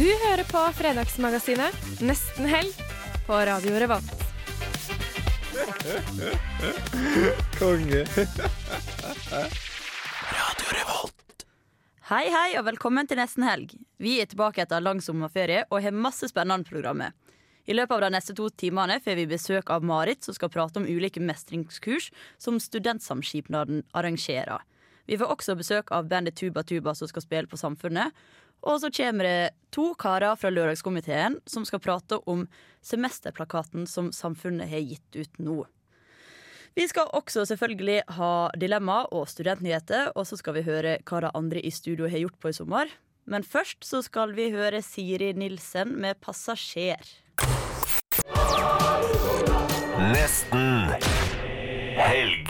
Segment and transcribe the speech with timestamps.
[0.00, 2.78] Du hører på Fredagsmagasinet Nesten helg
[3.26, 4.22] på Radio Revolt.
[7.58, 7.98] Konge.
[10.30, 11.44] Radio Revolt.
[12.08, 13.76] Hei, hei, og velkommen til nesten helg.
[14.00, 17.12] Vi er tilbake etter lang sommerferie og har masse spennende programmer.
[17.68, 20.80] I løpet av de neste to timene får vi besøk av Marit, som skal prate
[20.80, 22.08] om ulike mestringskurs
[22.40, 24.64] som Studentsamskipnaden arrangerer.
[25.10, 28.16] Vi får også besøk av bandet Tuba Tuba, som skal spille på Samfunnet.
[28.62, 32.46] Og så kommer det to karer fra Lørdagskomiteen som skal prate om
[32.84, 35.62] semesterplakaten som Samfunnet har gitt ut nå.
[36.78, 41.30] Vi skal også selvfølgelig ha dilemma og studentnyheter, og så skal vi høre hva de
[41.34, 42.92] andre i studio har gjort på i sommer.
[43.26, 47.18] Men først så skal vi høre Siri Nilsen med 'Passasjer'.
[50.14, 50.94] Nesten
[51.98, 52.48] helg.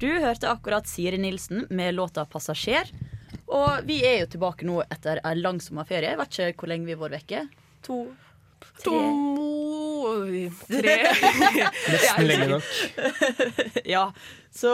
[0.00, 2.90] Du hørte akkurat Siri Nilsen med låta 'Passasjer'.
[3.50, 6.12] Og vi er jo tilbake nå etter en lang sommerferie.
[6.12, 7.44] Jeg vet ikke hvor lenge vi var vekke.
[7.86, 8.04] To,
[8.84, 8.92] To,
[10.68, 10.96] tre
[11.92, 12.68] Nesten lenge nok.
[13.94, 14.02] Ja,
[14.52, 14.70] Så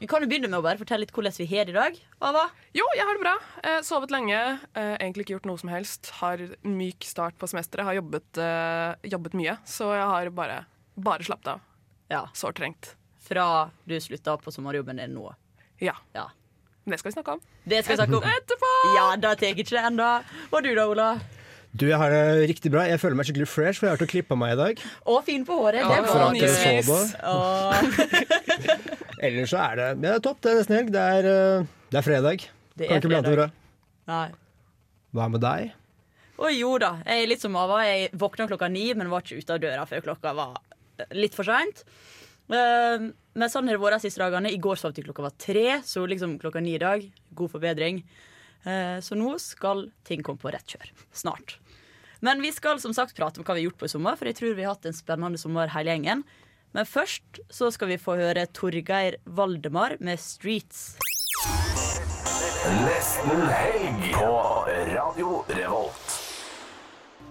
[0.00, 1.98] vi kan jo begynne med å bare fortelle litt hvordan vi har det i dag.
[2.26, 2.44] Ava?
[2.76, 3.34] Jo, jeg har det bra.
[3.62, 4.38] Eh, sovet lenge.
[4.74, 6.12] Eh, egentlig ikke gjort noe som helst.
[6.20, 7.86] Har myk start på semesteret.
[7.86, 9.56] Har jobbet, eh, jobbet mye.
[9.68, 10.62] Så jeg har bare,
[10.98, 11.66] bare slappet av.
[12.10, 12.94] Ja, Sårt trengt.
[13.22, 15.28] Fra du slutta på sommerjobben din nå.
[15.82, 15.94] Ja.
[16.16, 16.30] Ja.
[16.88, 18.24] Det skal vi snakke om Det skal vi snakke om.
[18.24, 18.70] etterpå.
[18.96, 20.08] Ja, da tar jeg ikke det ennå.
[20.50, 21.10] Og du da, Ola?
[21.70, 22.82] Du, jeg har det riktig bra.
[22.88, 24.80] Jeg føler meg skikkelig fresh, for jeg har vært og klippa meg i dag.
[25.06, 25.84] Og fin på håret.
[25.84, 27.14] Ja, det For var Nice.
[29.26, 30.40] Ellers så er det ja, det er topp.
[30.42, 30.90] Det er nesten helg.
[30.94, 32.46] Det er, eh, det er fredag.
[32.74, 33.46] Det Kan er ikke bli annet enn bra.
[34.10, 34.26] Nei.
[35.14, 35.72] Hva med deg?
[36.40, 36.90] Å jo da.
[37.04, 37.82] Jeg er litt som Ava.
[37.86, 40.56] Jeg våkna klokka ni, men var ikke ute av døra før klokka var
[41.14, 41.84] litt for seint.
[43.34, 44.50] Men sånn har det vært de siste dagene.
[44.50, 47.04] I går sov til klokka var tre, så liksom klokka ni i dag.
[47.34, 48.02] God forbedring.
[48.64, 50.90] Eh, Så nå skal ting komme på rett kjør.
[51.12, 51.58] Snart.
[52.20, 54.26] Men vi skal som sagt prate om hva vi har gjort på i sommer, for
[54.28, 56.24] jeg tror vi har hatt en spennende sommer hele gjengen.
[56.74, 60.98] Men først så skal vi få høre Torgeir Valdemar med 'Streets'.
[62.84, 64.30] Nesten helg på
[64.92, 66.09] Radio Revolt.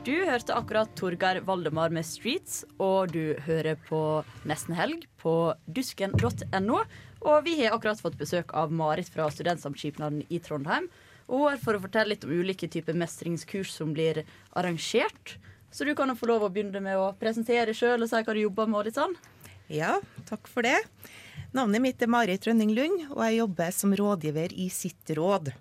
[0.07, 6.77] Du hørte akkurat Torgeir Valdemar med 'Streets', og du hører på Nesten helg på dusken.no.
[7.19, 10.87] Og vi har akkurat fått besøk av Marit fra Studentsamskipnaden i Trondheim.
[11.27, 14.23] Og hun er for å fortelle litt om ulike typer mestringskurs som blir
[14.55, 15.35] arrangert.
[15.69, 18.33] Så du kan jo få lov å begynne med å presentere sjøl og si hva
[18.33, 18.79] du jobber med.
[18.79, 19.15] og litt sånn.
[19.67, 20.79] Ja, takk for det.
[21.51, 25.51] Navnet mitt er Marit Rønning Lund, og jeg jobber som rådgiver i sitt råd.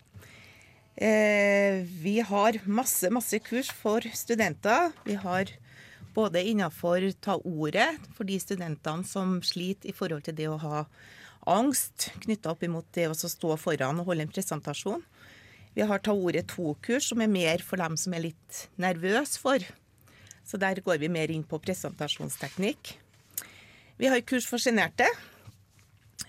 [0.99, 4.91] Eh, vi har masse, masse kurs for studenter.
[5.07, 5.53] Vi har
[6.15, 10.81] både innenfor ta ordet for de studentene som sliter i forhold til det å ha
[11.47, 15.05] angst knytta opp imot det å stå foran og holde en presentasjon.
[15.79, 19.63] Vi har ta ordet to-kurs, som er mer for dem som er litt nervøse for.
[20.43, 22.97] Så der går vi mer inn på presentasjonsteknikk.
[24.03, 25.07] Vi har kurs for sjenerte.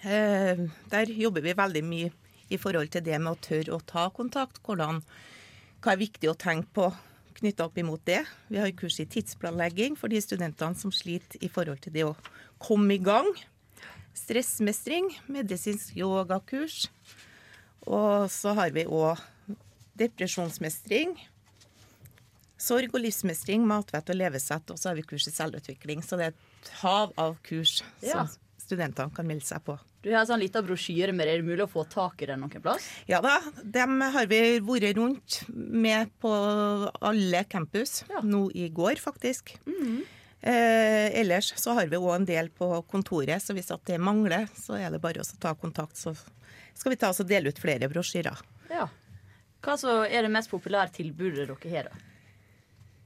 [0.05, 0.61] Eh,
[0.93, 2.11] Der jobber vi veldig mye
[2.49, 4.61] i forhold til det med å tørre å ta kontakt.
[4.65, 5.03] Hvordan,
[5.83, 6.89] hva er viktig å tenke på
[7.39, 8.23] knytta opp imot det.
[8.51, 12.15] Vi har kurs i tidsplanlegging for de studentene som sliter i forhold til det å
[12.61, 13.29] komme i gang.
[14.17, 16.87] Stressmestring, medisinsk yogakurs.
[17.87, 19.21] Og så har vi òg
[19.99, 21.15] depresjonsmestring.
[22.59, 26.03] Sorg og livsmestring, matvett og levesett, og så har vi kurs i selvutvikling.
[26.03, 28.25] Så det er et hav av kurs Ja.
[28.25, 28.35] som
[28.69, 29.75] studentene kan melde seg på.
[30.05, 31.33] Du har en sånn liten brosjyre med det.
[31.33, 32.85] Er det mulig å få tak i den noen plass?
[33.09, 33.33] Ja da,
[33.65, 36.31] dem har vi vært rundt med på
[37.01, 38.21] alle campus, Ja.
[38.23, 39.57] nå i går faktisk.
[40.41, 44.47] Eh, ellers så har vi òg en del på kontoret, så hvis at det mangler,
[44.55, 45.97] så er det bare å ta kontakt.
[45.99, 46.13] Så
[46.73, 48.39] skal vi ta oss og dele ut flere brosjyrer.
[48.71, 48.85] Ja.
[49.61, 52.05] Hva så er det mest populære tilbudet dere har, da?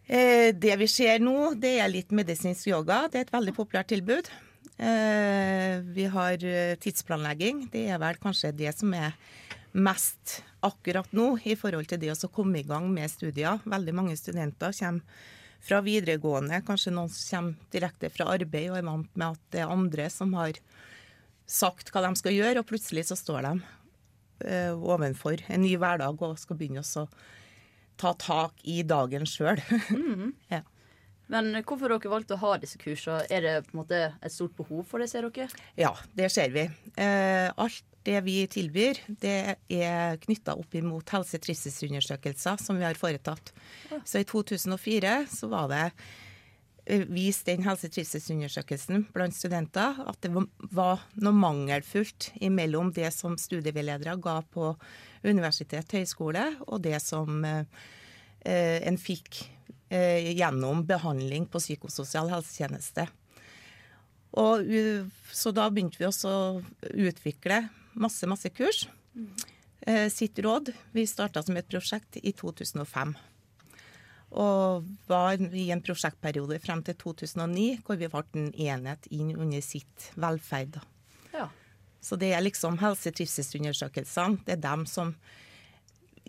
[0.05, 3.07] Eh, det vi ser nå, det er litt medisinsk yoga.
[3.09, 4.29] Det er et veldig populært tilbud.
[4.77, 7.67] Eh, vi har eh, tidsplanlegging.
[7.71, 9.13] Det er vel kanskje det som er
[9.73, 13.61] mest akkurat nå i forhold til det å så komme i gang med studier.
[13.65, 15.29] Veldig mange studenter kommer
[15.63, 19.61] fra videregående, kanskje noen som kommer direkte fra arbeid og er vant med at det
[19.63, 20.57] er andre som har
[21.47, 23.53] sagt hva de skal gjøre, og plutselig så står de
[24.49, 27.07] eh, ovenfor en ny hverdag og skal begynne å
[27.99, 29.61] ta tak i dagen sjøl.
[30.53, 30.63] ja.
[31.33, 33.23] Men hvorfor har dere valgt å ha disse kursene?
[33.33, 35.49] Er det på en måte et stort behov for det, ser dere?
[35.79, 36.67] ja, det ser vi.
[37.01, 43.53] Eh, alt det vi tilbyr, det er knytta opp imot helsetrivselsundersøkelser som vi har foretatt.
[44.05, 45.85] Så i 2004 så var det
[46.85, 54.19] eh, vist den helsetrivselsundersøkelsen blant studenter at det var- noe mangelfullt imellom det som studieveiledere
[54.21, 54.73] ga på
[55.23, 57.63] universitet høyskole, og det som eh,
[58.45, 59.45] eh, en fikk
[59.93, 63.05] gjennom behandling på psykososial helsetjeneste.
[64.41, 64.65] Og,
[65.29, 66.45] så da begynte vi også å
[66.89, 68.87] utvikle masse, masse kurs.
[69.85, 70.71] Eh, sitt råd.
[70.91, 73.13] Vi starta som et prosjekt i 2005.
[74.33, 79.61] Og var i en prosjektperiode frem til 2009, hvor vi ble en enhet inn under
[79.61, 80.79] sitt velferd.
[81.33, 81.49] Ja.
[82.01, 84.41] Så det er liksom helsetrivselsundersøkelsene.
[84.47, 85.13] Det er dem som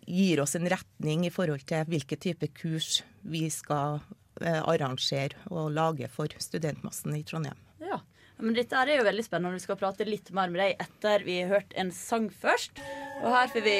[0.07, 4.01] gir oss en retning i forhold til hvilke type kurs vi skal
[4.43, 7.59] eh, arrangere og lage for studentmassen i Trondheim.
[7.85, 8.01] Ja.
[8.43, 9.55] Men dette er jo veldig spennende.
[9.61, 12.83] Vi skal prate litt mer med deg etter vi har hørt en sang først.
[13.23, 13.79] Og her får vi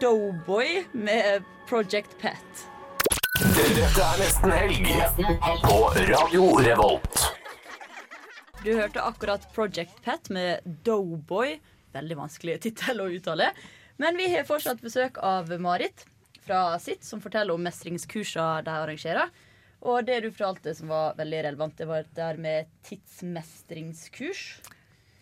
[0.00, 2.64] Doughboy med Project Pet.
[3.40, 4.88] Dette er nesten helg
[5.66, 5.76] på
[6.08, 7.26] Radio Revolt.
[8.64, 11.54] Du hørte akkurat Project Pet med Doughboy.
[11.92, 13.52] Veldig vanskelig tittel å uttale.
[14.00, 16.06] Men vi har fortsatt besøk av Marit
[16.40, 19.32] fra sitt, som forteller om mestringskursene de arrangerer.
[19.80, 24.44] Og det du fortalte som var veldig relevant, det var det her med tidsmestringskurs.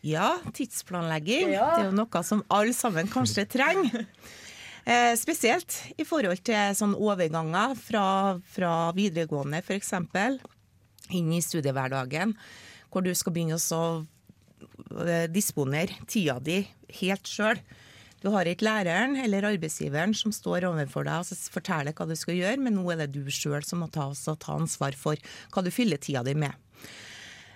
[0.06, 1.52] Ja, tidsplanlegging.
[1.56, 1.72] Ja.
[1.74, 4.06] Det er jo noe som alle sammen kanskje trenger.
[4.88, 8.04] Eh, spesielt i forhold til sånn overganger fra,
[8.54, 9.90] fra videregående f.eks.
[11.12, 12.32] inn i studiehverdagen,
[12.88, 13.82] hvor du skal begynne å så,
[15.04, 16.62] eh, disponere tida di
[17.02, 17.60] helt sjøl.
[18.22, 22.16] Du har ikke læreren eller arbeidsgiveren som står overfor deg og så forteller hva du
[22.18, 25.20] skal gjøre, men nå er det du sjøl som må ta, ta ansvar for
[25.54, 26.56] hva du fyller tida di med.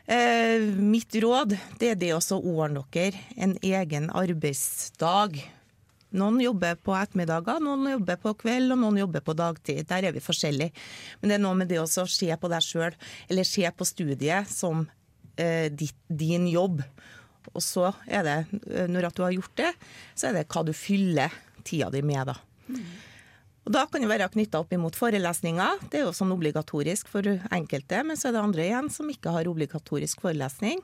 [0.07, 5.39] Eh, mitt råd det er det å ordne dere en egen arbeidsdag.
[6.13, 9.87] Noen jobber på ettermiddager, noen jobber på kveld, og noen jobber på dagtid.
[9.89, 10.75] Der er vi forskjellige.
[11.21, 12.99] Men det er noe med det å se på deg sjøl,
[13.33, 14.85] eller se på studiet som
[15.41, 16.83] eh, ditt, din jobb.
[17.53, 18.37] Og så er det,
[18.71, 19.73] eh, når at du har gjort det,
[20.15, 21.35] så er det hva du fyller
[21.67, 22.37] tida di med, da.
[23.63, 25.85] Og Da kan det være knytta opp imot forelesninger.
[25.91, 27.23] Det er jo sånn obligatorisk for
[27.55, 30.83] enkelte, men så er det andre igjen som ikke har obligatorisk forelesning.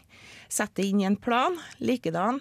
[0.48, 1.58] Sett det inn i en plan.
[1.82, 2.38] Likedan.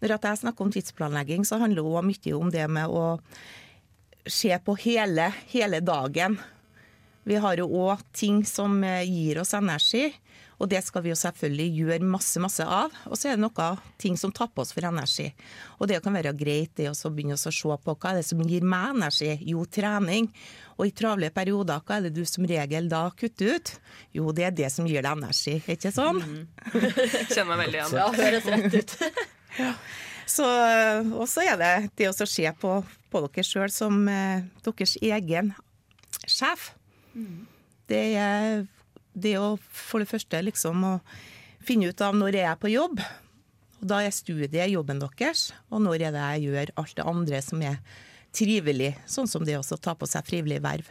[0.00, 3.20] Når jeg snakker om tidsplanlegging, så handler det mye om det med å
[4.24, 6.38] se på hele, hele dagen.
[7.24, 10.10] Vi har jo òg ting som eh, gir oss energi,
[10.64, 12.92] og det skal vi jo selvfølgelig gjøre masse masse av.
[13.10, 15.26] Og så er det noen ting som tapper oss for energi.
[15.76, 18.24] Og det kan være greit det å så begynne å se på hva er det
[18.24, 19.34] som gir meg energi.
[19.44, 20.30] Jo, trening.
[20.78, 23.74] Og i travle perioder, hva er det du som regel da kutter ut?
[24.16, 26.22] Jo, det er det som gir deg energi, ikke sånn?
[27.34, 27.98] Kjenner meg veldig igjen.
[28.00, 28.98] Ja, høres rett ut.
[30.24, 30.46] Så,
[31.12, 32.78] og så er det det å se på,
[33.12, 35.50] på dere sjøl som eh, deres egen
[36.24, 36.70] sjef.
[37.92, 38.64] Det er
[39.14, 40.94] det å for det første liksom å
[41.64, 43.00] finne ut av når jeg er på jobb.
[43.80, 47.40] Og da er studiet jobben deres, og når er det jeg gjør alt det andre
[47.44, 47.80] som er
[48.34, 50.88] trivelig, sånn som det å ta på seg frivillig verv.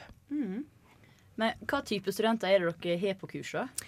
[1.40, 3.84] Men hva type studenter er det dere har på kurset?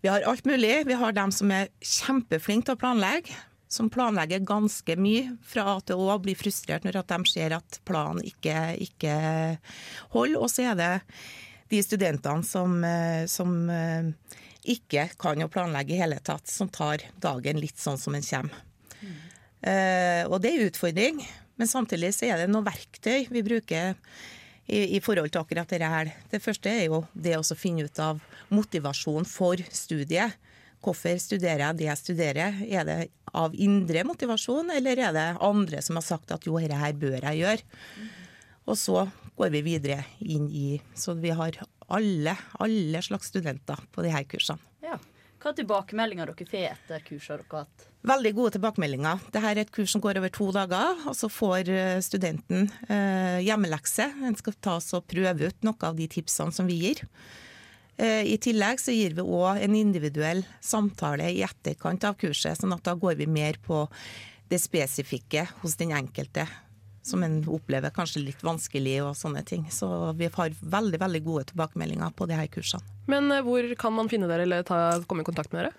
[0.00, 0.86] Vi har alt mulig.
[0.86, 3.36] Vi har dem som er kjempeflinke til å planlegge.
[3.68, 7.52] Som planlegger ganske mye fra A til Å, og blir frustrert når at de ser
[7.52, 9.16] at planen ikke, ikke
[10.14, 10.38] holder.
[10.40, 10.92] Og så er det
[11.68, 14.08] de studentene som, eh, som eh,
[14.68, 18.64] ikke kan å planlegge i hele tatt, som tar dagen litt sånn som den kommer.
[19.58, 21.22] Eh, og det er utfordring,
[21.58, 23.96] men samtidig så er det noen verktøy vi bruker
[24.68, 26.12] i, i forhold til akkurat dette her.
[26.30, 28.20] Det første er jo det å finne ut av
[28.54, 30.36] motivasjon for studiet.
[30.84, 32.60] Hvorfor studerer jeg det jeg studerer?
[32.68, 32.98] Er det
[33.34, 37.18] av indre motivasjon, eller er det andre som har sagt at jo, dette her bør
[37.18, 38.06] jeg gjøre?
[38.68, 41.56] Og så går vi videre inn i Så vi har
[41.88, 44.60] alle, alle slags studenter på de her kursene.
[44.84, 44.98] Ja.
[45.38, 47.84] Hva tilbakemeldinger dere får etter kursene dere har hatt?
[48.08, 49.20] Veldig gode tilbakemeldinger.
[49.30, 51.02] Dette er et kurs som går over to dager.
[51.06, 54.08] og Så får eh, studenten eh, hjemmelekse.
[54.26, 57.04] En skal ta og prøve ut noen av de tipsene som vi gir.
[57.98, 62.74] Eh, I tillegg så gir vi òg en individuell samtale i etterkant av kurset, sånn
[62.74, 63.86] at da går vi mer på
[64.50, 66.46] det spesifikke hos den enkelte.
[67.08, 69.64] Som en opplever kanskje litt vanskelig og sånne ting.
[69.72, 69.88] Så
[70.18, 72.84] vi har veldig veldig gode tilbakemeldinger på de her kursene.
[73.08, 75.72] Men eh, hvor kan man finne dere eller ta, komme i kontakt med dere?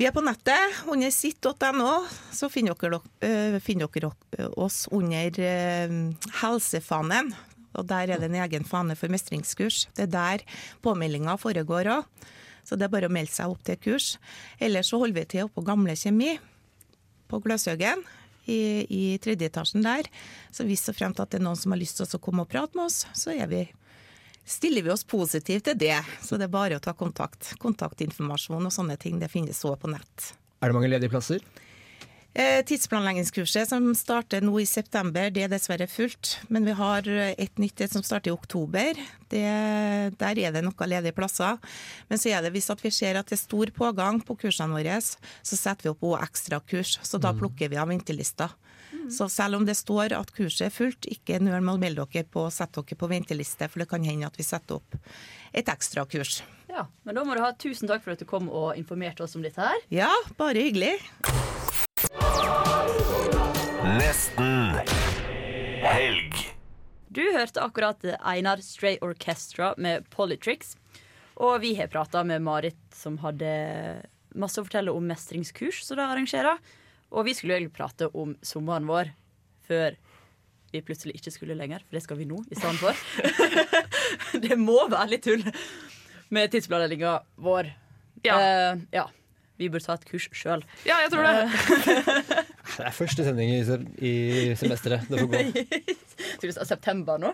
[0.00, 0.82] Vi er på nettet.
[0.88, 1.92] Under sitt.no
[2.32, 4.12] så finner dere, øh, finner dere
[4.56, 5.98] oss under øh,
[6.40, 7.34] Helsefanen.
[7.78, 9.86] Og der er det en egen fane for mestringskurs.
[9.96, 10.46] Det er der
[10.84, 12.08] påmeldinga foregår òg.
[12.62, 14.16] Så det er bare å melde seg opp til kurs.
[14.62, 16.36] Ellers så holder vi til oppå på Gamle kjemi
[17.28, 18.04] på Gløshaugen.
[18.46, 20.08] I, I tredje etasjen der.
[20.50, 22.50] Så hvis og fremt at det er noen som har lyst til å komme og
[22.52, 23.64] prate med oss, så vi
[24.44, 25.98] stiller vi oss positivt til det.
[26.22, 27.54] Så det er bare å ta kontakt.
[27.62, 30.32] Kontaktinformasjon og sånne ting det finnes også på nett.
[30.62, 31.42] Er det mange ledige plasser?
[32.34, 36.38] Eh, Tidsplanleggingskurset som starter nå i september, det er dessverre fullt.
[36.48, 38.96] Men vi har et nytt et som starter i oktober.
[39.28, 39.44] Det,
[40.16, 41.60] der er det noen ledige plasser.
[42.08, 44.72] Men så er det hvis at vi ser at det er stor pågang på kursene
[44.72, 46.96] våre, så setter vi opp også ekstrakurs.
[47.04, 48.48] Så da plukker vi av ventelista.
[49.10, 52.28] Så selv om det står at kurset er fullt, ikke nøl med å melde dere
[52.28, 54.96] på og sette dere på venteliste, for det kan hende at vi setter opp
[55.52, 56.42] et ekstrakurs.
[56.72, 59.36] Ja, men da må du ha tusen takk for at du kom og informerte oss
[59.36, 59.84] om dette her.
[59.92, 60.96] Ja, bare hyggelig.
[63.92, 64.72] Nesten
[65.82, 66.36] helg.
[67.12, 70.76] Du hørte akkurat Einar Stray Orchestra med Politrix.
[71.36, 73.50] Og vi har prata med Marit, som hadde
[74.32, 76.56] masse å fortelle om mestringskurs som de arrangerer.
[77.12, 79.12] Og vi skulle egentlig prate om sommeren vår
[79.68, 79.98] før
[80.72, 82.96] vi plutselig ikke skulle lenger, for det skal vi nå i stedet for.
[84.46, 85.44] det må være litt tull
[86.32, 87.74] med tidsplanlegginga vår.
[88.24, 88.40] Ja.
[88.40, 89.10] Uh, ja.
[89.60, 90.64] Vi burde ta et kurs sjøl.
[90.88, 92.46] Ja, jeg tror det.
[92.76, 93.62] Det er første sending i,
[94.08, 94.12] i
[94.58, 95.08] semesteret.
[95.10, 97.32] Det får gå September nå.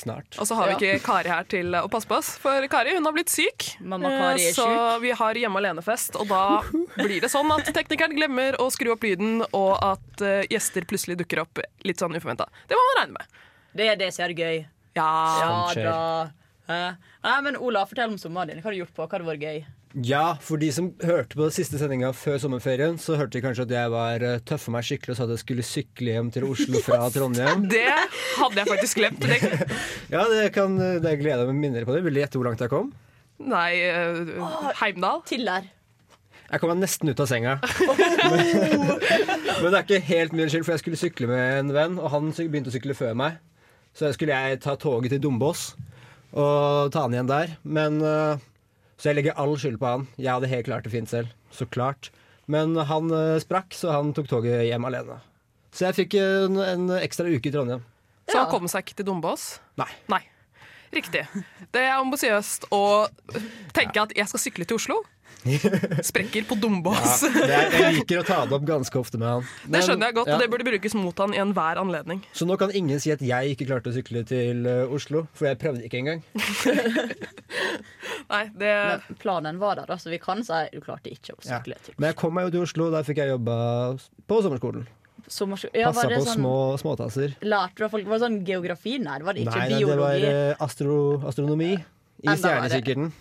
[0.00, 0.38] snart.
[0.40, 0.78] Og så har vi Ja.
[0.96, 3.66] ikke Kari her til å passe på oss, for Kari hun har blitt syk.
[3.84, 6.62] Mamma Kari er syk så vi har hjemme alene-fest, og da
[6.96, 11.18] blir det sånn at teknikeren glemmer å skru opp lyden, og at eh, gjester plutselig
[11.20, 12.46] dukker opp litt sånn uforventa.
[12.70, 13.42] Det må man regne med.
[13.76, 14.62] Det er det som er gøy.
[14.96, 15.10] Ja.
[15.42, 16.30] Ja da.
[16.70, 18.62] Nei, men Ola, fortell om sommeren din.
[18.62, 19.04] Hva har du gjort på?
[19.04, 19.60] Hva har vært gøy?
[19.98, 23.72] Ja, for de som hørte på siste sendinga før sommerferien, så hørte de kanskje at
[23.74, 26.82] jeg var tøff tøffa meg skikkelig og sa at jeg skulle sykle hjem til Oslo
[26.84, 27.64] fra Trondheim.
[27.72, 29.26] Det hadde jeg faktisk glemt.
[29.26, 29.40] Det,
[30.14, 32.04] Ja, det kan eh, det gleder jeg meg minner på det.
[32.06, 32.92] Vil du gjette hvor langt jeg kom?
[33.40, 35.22] nei, uh, Heimdal.
[35.26, 35.66] Til der.
[36.50, 37.56] Jeg kom meg nesten ut av senga.
[38.30, 42.10] Men, det er ikke helt min skyld, for jeg skulle sykle med en venn, og
[42.14, 43.38] han begynte å sykle før meg.
[43.96, 45.72] Så skulle jeg ta toget til Dombås
[46.30, 47.54] og ta han igjen der.
[47.66, 48.42] Men eh,
[49.00, 50.08] Så jeg legger all skyld på han.
[50.20, 51.30] Jeg hadde helt klart det fint selv.
[51.56, 52.10] Så klart.
[52.50, 55.16] Men han eh, sprakk, så han tok toget hjem alene.
[55.72, 57.80] Så jeg fikk en, en ekstra uke i Trondheim.
[58.28, 59.54] Så han kom seg ikke til Dombås?
[59.80, 59.88] Nei.
[60.12, 60.20] Nei.
[60.94, 61.22] Riktig.
[61.70, 62.82] Det er ambisiøst å
[63.74, 64.98] tenke at jeg skal sykle til Oslo.
[66.10, 67.22] Sprekker på Dombås.
[67.24, 69.46] Ja, er, jeg liker å ta det opp ganske ofte med han.
[69.72, 70.36] Det skjønner jeg godt, ja.
[70.36, 72.20] og det burde brukes mot han i enhver anledning.
[72.36, 75.48] Så nå kan ingen si at jeg ikke klarte å sykle til eh, Oslo, for
[75.48, 76.20] jeg prøvde ikke engang.
[78.30, 78.70] Nei, det
[79.08, 81.58] Men planen var der, da, så vi kan si du klarte ikke å Ja.
[81.58, 81.94] sykle Oslo.
[81.98, 83.56] Men jeg kom meg jo til Oslo, der fikk jeg jobba
[84.30, 84.86] på sommerskolen.
[85.30, 87.34] sommersko- Ja, Passa på sånn, små småtasser.
[87.42, 88.98] Lærte du av folk Var det sånn geografi?
[88.98, 89.58] Nei, det var det ikke.
[89.58, 93.12] Nei, nei, det var eh, astro, astronomi i stjernekikkerten.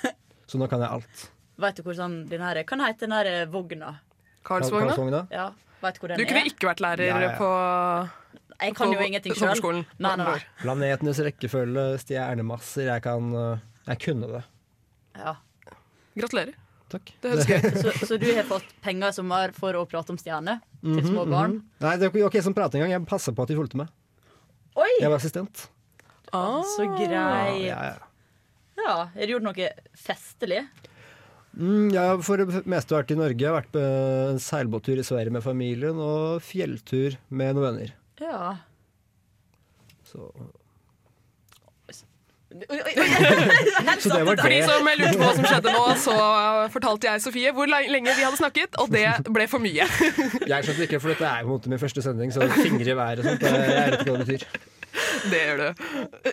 [0.48, 1.30] Så nå kan jeg alt.
[1.58, 3.96] Vet du hvor sånn den her Kan hete den her eh, vogna?
[4.46, 4.92] Karlsvogna.
[4.92, 5.22] Karlsvogna.
[5.34, 5.48] Ja,
[5.82, 6.50] vet du hvor den Du kunne er?
[6.52, 7.32] ikke vært lærer Ja, ja.
[7.40, 7.48] på
[8.62, 9.42] Jeg kan jo på ingenting sjøl.
[9.46, 9.82] sommerskolen.
[9.98, 10.38] Nei, nei, nei.
[10.62, 12.88] Planetenes rekkefølge, stjernemasser.
[12.92, 14.44] Jeg kan eh, Jeg kunne det.
[15.18, 15.34] Ja.
[16.18, 16.54] Gratulerer.
[16.88, 17.10] Takk.
[17.20, 17.74] Det høres gøy ut.
[17.82, 21.26] Så, så du har fått penger som var for å prate om stjerner til små
[21.28, 21.58] barn?
[21.84, 22.94] Nei, det var ikke jeg som pratet engang.
[22.96, 23.90] Jeg passa på at de fulgte med.
[24.78, 24.88] Oi!
[25.02, 25.66] Jeg var assistent.
[26.32, 26.62] Ah.
[26.76, 27.10] Så greit.
[27.66, 27.96] Ja, ja.
[28.78, 29.68] Ja, Har du gjort noe
[30.00, 30.62] festlig?
[31.58, 33.40] Mm, jeg har for det meste vært i Norge.
[33.42, 37.90] Jeg har vært på en seilbåttur i Sverige med familien og fjelltur med noen venner.
[38.22, 38.54] Ja.
[40.06, 40.30] Så,
[42.48, 46.14] så det var For de som lurte på hva som skjedde nå, så
[46.72, 49.84] fortalte jeg Sofie hvor lenge vi hadde snakket, og det ble for mye.
[49.84, 53.28] Jeg skjønte ikke, for dette er jo min første sending, så fingre i været og
[53.28, 53.40] sånt.
[53.44, 54.44] det- Jeg vet ikke hva det betyr.
[55.32, 55.84] Det gjør du.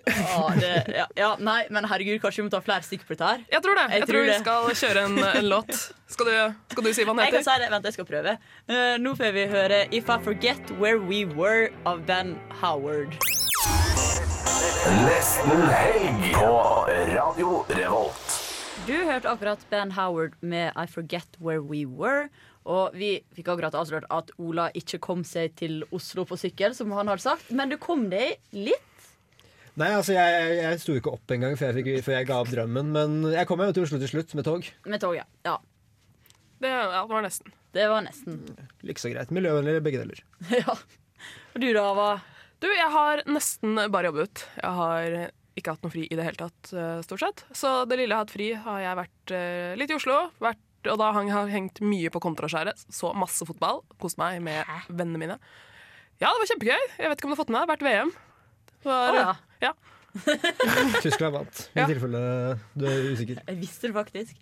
[0.06, 3.30] Ja, det, ja, ja, nei, men herregud, kanskje vi må ta flere stikk på dette
[3.32, 3.46] her?
[3.52, 3.86] Jeg tror det.
[3.90, 5.74] Jeg Jeg tror tror vi skal kjøre en, en låt.
[6.16, 6.36] Skal du,
[6.72, 7.40] skal du si hva den heter?
[7.40, 7.70] Jeg kan si det.
[7.76, 8.36] Vent, jeg skal prøve.
[8.70, 13.18] Uh, nå får vi høre If I Forget Where We Were av Ben Howard.
[15.06, 16.50] Nesten helg på
[17.16, 18.42] Radio Revolt.
[18.86, 22.28] Du hørte akkurat Ben Howard med I Forget Where We Were.
[22.66, 26.90] Og vi fikk akkurat avslørt at Ola ikke kom seg til Oslo på sykkel, som
[26.98, 27.52] han hadde sagt.
[27.54, 28.82] Men du kom deg litt.
[29.76, 32.38] Nei, altså, jeg, jeg, jeg sto ikke opp engang før, jeg fikk- før jeg ga
[32.42, 32.90] opp drømmen.
[32.96, 34.70] Men jeg kom meg jo til Oslo til slutt, med tog.
[34.90, 35.58] Med tog, Ja,
[36.64, 37.52] Det, ja, det var nesten.
[37.76, 38.38] det var nesten.
[38.88, 39.34] Like så greit.
[39.36, 40.24] Miljøvennlig begge deler.
[40.62, 40.78] ja.
[41.54, 42.10] Og du da, hva?
[42.64, 44.46] Du, jeg har nesten bare jobbet.
[44.62, 45.18] Jeg har
[45.60, 47.44] ikke hatt noe fri i det hele tatt, eh, stort sett.
[47.56, 50.18] Så det lille jeg har hatt fri, har jeg vært eh, litt i Oslo.
[50.44, 52.86] Vært, og da har jeg hengt mye på kontraskjæret.
[52.94, 53.82] Så masse fotball.
[54.02, 55.38] Kost meg med vennene mine.
[56.22, 56.84] Ja, det var kjempegøy.
[57.00, 57.72] Jeg vet ikke om du har fått med deg.
[57.74, 58.12] Vært VM.
[58.86, 59.70] Var, oh, ja.
[59.70, 59.74] ja.
[61.04, 61.88] Tyskland vant, i Ja.
[61.90, 62.20] tilfelle
[62.78, 63.42] du er usikker.
[63.48, 64.38] Jeg visste det faktisk.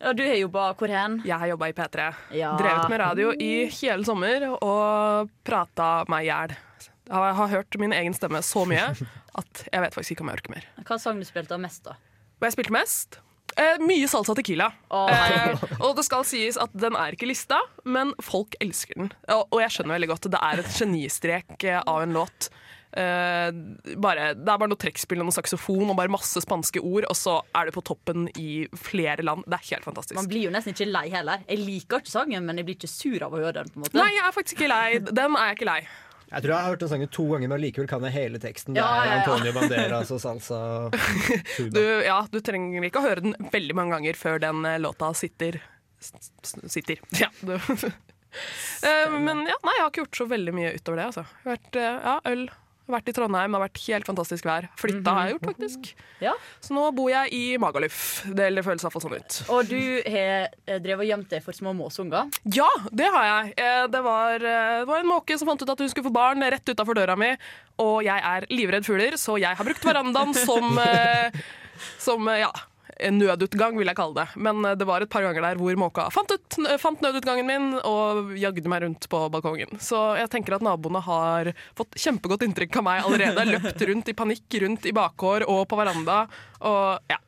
[0.00, 1.18] Ja, du har jobba hvor hen?
[1.28, 2.06] Jeg har jobba i P3.
[2.38, 2.54] Ja.
[2.58, 6.54] Drevet med radio i hele sommer og prata meg i hjel.
[7.12, 8.88] Jeg har hørt min egen stemme så mye
[9.42, 10.70] at jeg vet faktisk ikke om jeg orker mer.
[10.88, 11.98] Hva sang du spilte mest, da?
[12.40, 13.20] Hva jeg spilte mest.
[13.56, 14.70] Eh, mye salsa tequila.
[14.90, 19.10] Oh, Eh, og det skal sies at den er ikke lista, men folk elsker den.
[19.34, 22.48] Og, og jeg skjønner veldig godt det er et genistrek eh, av en låt.
[22.92, 23.48] Eh,
[23.96, 27.16] bare, det er bare noe trekkspill og noe saksofon og bare masse spanske ord, og
[27.16, 29.46] så er du på toppen i flere land.
[29.48, 30.16] Det er helt fantastisk.
[30.20, 31.44] Man blir jo nesten ikke lei heller.
[31.48, 33.72] Jeg liker ikke sangen, men jeg blir ikke sur av å høre den.
[33.72, 34.86] på en måte Nei, jeg er faktisk ikke lei.
[35.08, 35.80] Den er jeg ikke lei.
[36.32, 38.72] Jeg tror jeg har hørt den sangen to ganger, men likevel kan jeg hele teksten.
[38.76, 39.18] Det Ja, er ja, ja.
[39.20, 40.60] Antonio Banderas og salsa.
[41.76, 45.12] Du, ja, du trenger ikke å høre den veldig mange ganger før den eh, låta
[45.18, 45.60] sitter.
[46.00, 47.02] Sitter.
[47.22, 47.28] Ja.
[47.42, 47.56] Du.
[48.82, 51.04] Eh, men ja, nei, jeg har ikke gjort så veldig mye utover det.
[51.10, 51.22] Altså.
[51.44, 52.46] Vært, eh, ja, øl.
[52.90, 54.64] Vært i Trondheim, det har vært helt fantastisk vær.
[54.80, 55.90] Flytta har jeg gjort, faktisk.
[56.24, 56.32] Ja.
[56.60, 57.98] Så nå bor jeg i Magaluf.
[58.26, 59.36] Det føles iallfall sånn ut.
[59.54, 59.78] Og du
[60.10, 62.26] har eh, drevet og gjemt deg for små måsunger.
[62.52, 63.54] Ja, det har jeg.
[63.62, 66.14] Eh, Det var, eh, det var en måke som fant ut at hun skulle få
[66.18, 67.30] barn rett utafor døra mi.
[67.78, 70.74] Og jeg er livredd fugler, så jeg har brukt verandaen som,
[72.02, 72.50] som ja,
[73.10, 74.26] nødutgang, vil jeg kalle det.
[74.36, 77.66] Men eh, det var et par ganger der hvor måka fant, ut, fant nødutgangen min
[77.82, 79.80] og jagde meg rundt på balkongen.
[79.82, 83.44] Så jeg tenker at naboene har fått kjempegodt inntrykk av meg allerede.
[83.50, 86.26] Løpt rundt i panikk rundt i bakgård og på veranda.
[86.60, 87.18] Og ja,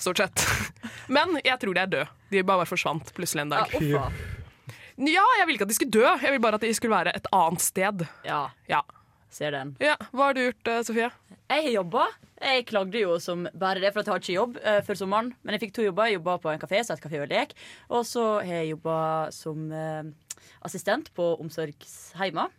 [0.00, 0.46] stort sett.
[1.14, 2.08] Men jeg tror de er døde.
[2.32, 3.76] De bare forsvant plutselig en Ja, dag.
[3.78, 4.08] uffa.
[5.02, 7.14] Ja, jeg vil ikke at de skulle dø, jeg vil bare at de skulle være
[7.16, 8.02] et annet sted.
[8.28, 8.82] Ja, Ja.
[9.32, 9.70] ser den.
[9.80, 9.94] ja.
[10.12, 11.08] Hva har du gjort, eh, Sofie?
[11.52, 12.06] Jeg har jobba.
[12.40, 15.30] Jeg klagde jo som bare det, for at jeg har ikke jobb uh, før sommeren.
[15.44, 16.08] Men jeg fikk to jobber.
[16.08, 17.52] Jeg jobba på en kafé, så et kafé og lek.
[17.92, 18.96] Og så har jeg jobba
[19.36, 22.54] som uh, assistent på omsorgsheimer.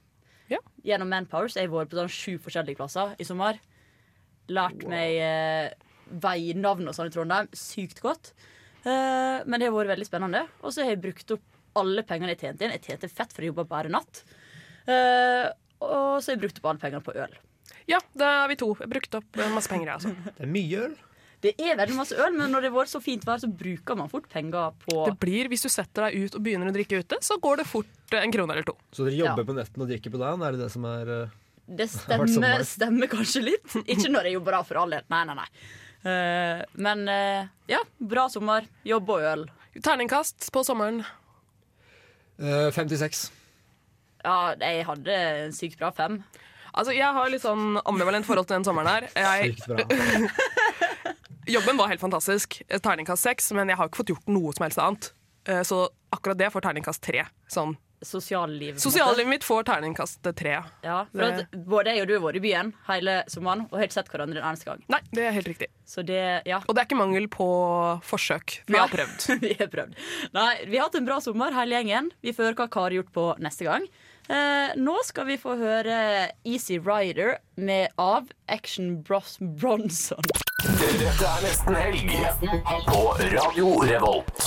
[0.51, 0.59] Ja.
[0.85, 1.49] Gjennom Manpower.
[1.49, 3.57] Så jeg har vært på sånn sju forskjellige plasser i sommer.
[4.53, 8.35] Lært meg uh, veinavn og sånn i Trondheim sykt godt.
[8.83, 10.43] Uh, men det har vært veldig spennende.
[10.61, 12.75] Og så har jeg brukt opp alle pengene jeg tjente inn.
[12.77, 14.21] Jeg tjente fett, for å jobbe bare natt.
[14.85, 17.33] Og så har jeg brukt opp alle pengene på øl.
[17.89, 18.69] Ja, det er vi to.
[18.79, 20.33] Jeg brukte opp eh, masse penger, jeg, altså.
[20.37, 20.93] Det er mye øl.
[21.43, 24.07] Det er veldig masse øl, men når det har så fint vær, så bruker man
[24.07, 27.17] fort penger på Det blir, Hvis du setter deg ut og begynner å drikke ute,
[27.19, 28.77] så går det fort eh, en krone eller to.
[28.95, 29.47] Så dere jobber Ja.
[29.49, 30.45] på netten og drikker på dagen?
[30.47, 31.33] Er det det som er eh,
[31.67, 33.75] Det stemmer, stemmer kanskje litt.
[33.83, 35.03] Ikke når jeg jobber da, for all del.
[35.11, 35.49] Nei, nei, nei.
[36.03, 37.03] Eh, men
[37.71, 38.65] ja, bra sommer.
[38.87, 39.45] Jobb og øl.
[39.83, 41.03] Terningkast på sommeren.
[42.39, 43.25] eh, 56.
[44.23, 45.15] Ja, jeg hadde
[45.47, 46.21] en sykt bra fem.
[46.73, 49.09] Altså, Jeg har litt sånn ambivalent forhold til den sommeren her.
[49.13, 50.73] Jeg, Sykt bra.
[51.57, 52.61] jobben var helt fantastisk.
[52.69, 55.11] Terningkast seks, men jeg har ikke fått gjort noe som helst annet.
[55.47, 57.25] Eh, Så akkurat det får terningkast tre.
[57.51, 57.75] Sånn.
[58.03, 58.59] Sosialliv.
[58.59, 58.83] på en måte.
[58.83, 60.57] Sosiallivet mitt får terningkast tre.
[60.83, 63.85] Ja, for at både jeg og du har vært i byen hele sommeren og har
[63.87, 64.81] ikke sett hverandre en eneste gang.
[64.91, 65.69] Nei, det er helt riktig.
[65.87, 66.59] Så det, ja.
[66.67, 67.47] Og det er ikke mangel på
[68.03, 68.57] forsøk.
[68.67, 69.27] Vi har prøvd.
[69.45, 69.95] vi har prøvd.
[70.35, 72.11] Nei, vi har hatt en bra sommer, hele gjengen.
[72.25, 73.87] Vi får høre hva Kari har gjort på neste gang.
[74.29, 75.95] Eh, nå skal vi få høre
[76.47, 80.23] Easy Rider med av Action Bros Bronson.
[80.63, 82.13] Dette er nesten helg
[82.87, 83.01] på
[83.33, 84.45] Radio Revolt.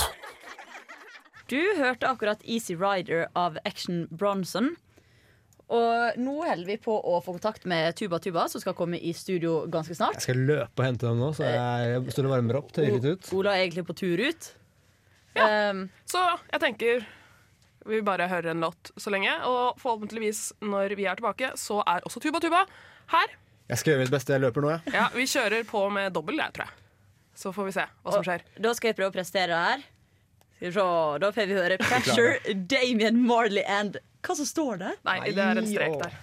[1.47, 4.73] Du hørte akkurat Easy Rider av Action Bronson.
[5.67, 9.13] Og nå holder vi på å få kontakt med Tuba Tuba, som skal komme i
[9.13, 10.17] studio ganske snart.
[10.17, 12.73] Jeg skal løpe og hente dem nå, så jeg, står og varmer opp.
[12.73, 14.49] Ola er egentlig på tur ut.
[15.37, 17.05] Um, Så jeg tenker
[17.87, 19.33] vi bare hører en låt så lenge.
[19.47, 22.63] Og forhåpentligvis når vi er tilbake, så er også Tuba Tuba
[23.13, 23.35] her.
[23.67, 24.33] Jeg skal gjøre mitt beste.
[24.35, 24.93] Jeg løper nå, jeg.
[24.95, 26.83] Ja, Vi kjører på med dobbel, jeg, tror jeg.
[27.37, 28.45] Så får vi se hva som skjer.
[28.63, 29.83] Da skal jeg prøve å prestere her.
[30.57, 30.85] Skal vi se,
[31.21, 34.93] Da får vi høre Pressure, Damien Marley and Hva som står det?
[35.05, 36.15] Nei, det er en strek der.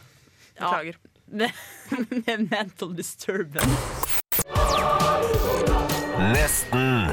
[0.58, 0.98] Beklager.
[1.26, 1.62] Med,
[2.26, 4.12] med Mental Disturbance.
[6.34, 7.12] Nesten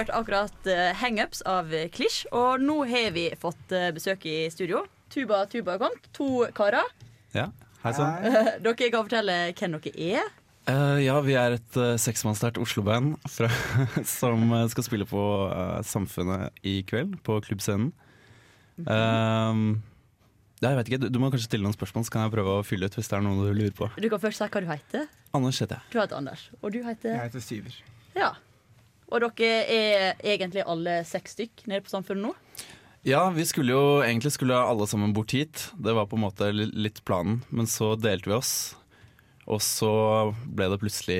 [0.00, 4.84] hørte akkurat uh, Hangups av Klisj, og nå har vi fått uh, besøk i studio.
[5.12, 6.06] Tuba Tuba har kommet.
[6.16, 6.86] To karer.
[7.36, 7.50] Ja,
[7.84, 8.24] hei sann.
[8.64, 10.30] dere kan fortelle hvem dere er.
[10.70, 13.16] Eh, ja, vi er et uh, seksmannssterkt Oslo-band
[14.18, 15.22] som skal spille på
[15.88, 17.92] Samfunnet i kveld, på klubbscenen.
[18.80, 19.80] Um,
[20.60, 22.60] ja, jeg vet ikke, du, du må kanskje stille noen spørsmål, så kan jeg prøve
[22.60, 23.88] å fylle ut hvis det er noe du lurer på.
[24.00, 25.08] Du kan først si hva du heter.
[25.36, 25.92] Anders heter jeg.
[25.92, 26.46] Du heter Anders.
[26.60, 27.82] Og du heter Jeg heter Syver.
[28.16, 28.34] Ja.
[29.10, 32.34] Og dere er egentlig alle seks stykk nede på Samfunnet nå?
[33.06, 35.70] Ja, vi skulle jo egentlig skulle alle sammen bort hit.
[35.80, 38.52] Det var på en måte litt planen, men så delte vi oss.
[39.50, 39.90] Og så
[40.44, 41.18] ble det plutselig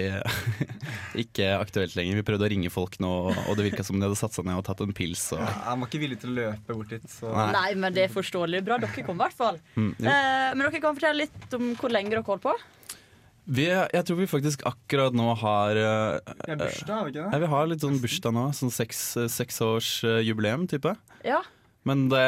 [1.25, 2.21] ikke aktuelt lenger.
[2.21, 4.61] Vi prøvde å ringe folk nå, og det virka som de hadde satt seg ned
[4.61, 5.25] og tatt en pils.
[5.35, 7.09] Og, Han var ikke villig til å løpe bort dit.
[7.11, 7.33] Så.
[7.33, 7.49] Nei.
[7.57, 8.61] Nei, men det er forståelig.
[8.69, 9.59] Bra dere kom, i hvert fall.
[9.75, 9.95] Mm.
[9.99, 12.55] Eh, men dere kan fortelle litt om hvor lenge dere holdt på?
[13.51, 17.31] Vi, jeg tror vi faktisk akkurat nå har eh, Vi har bursdag, ikke det?
[17.33, 18.45] Ja, vi har litt sånn bursdag nå.
[18.55, 19.01] Sånn seks,
[19.35, 20.93] seksårsjubileum, type.
[21.27, 21.41] Ja.
[21.89, 22.23] Men det,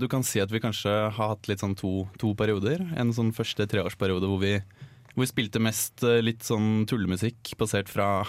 [0.00, 2.84] du kan si at vi kanskje har hatt litt sånn to, to perioder.
[2.96, 4.54] En sånn første treårsperiode hvor vi,
[5.12, 8.22] hvor vi spilte mest eh, litt sånn tullemusikk basert fra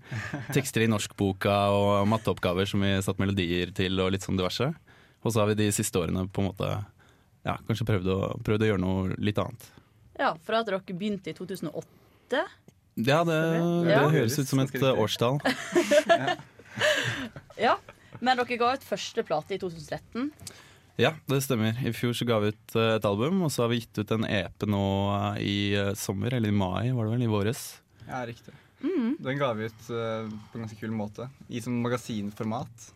[0.56, 4.70] tekster i norskboka og matteoppgaver som vi satt melodier til og litt sånn diverse.
[5.20, 6.70] Og så har vi de siste årene på en måte
[7.44, 9.68] ja, kanskje prøvd å, prøvd å gjøre noe litt annet.
[10.20, 12.44] Ja, Fra at dere begynte i 2008.
[13.00, 13.36] Ja, det,
[13.86, 14.02] det Ja.
[14.12, 15.40] høres ut som et eh, årstall.
[17.60, 17.76] Ja.
[18.20, 20.30] Men dere ga ut første plate i 2013.
[21.00, 21.76] Ja, det stemmer.
[21.86, 24.10] I fjor så ga vi ut eh, et album, og så har vi gitt ut
[24.16, 24.82] en EP nå
[25.14, 25.54] eh, i
[25.96, 27.62] sommer, eller i mai, var det vel, i våres.
[28.06, 28.52] Ja, riktig.
[28.84, 29.14] Mm.
[29.20, 29.96] Den ga vi ut på
[30.56, 31.28] en ganske kul måte.
[31.52, 32.86] I sånn magasinformat.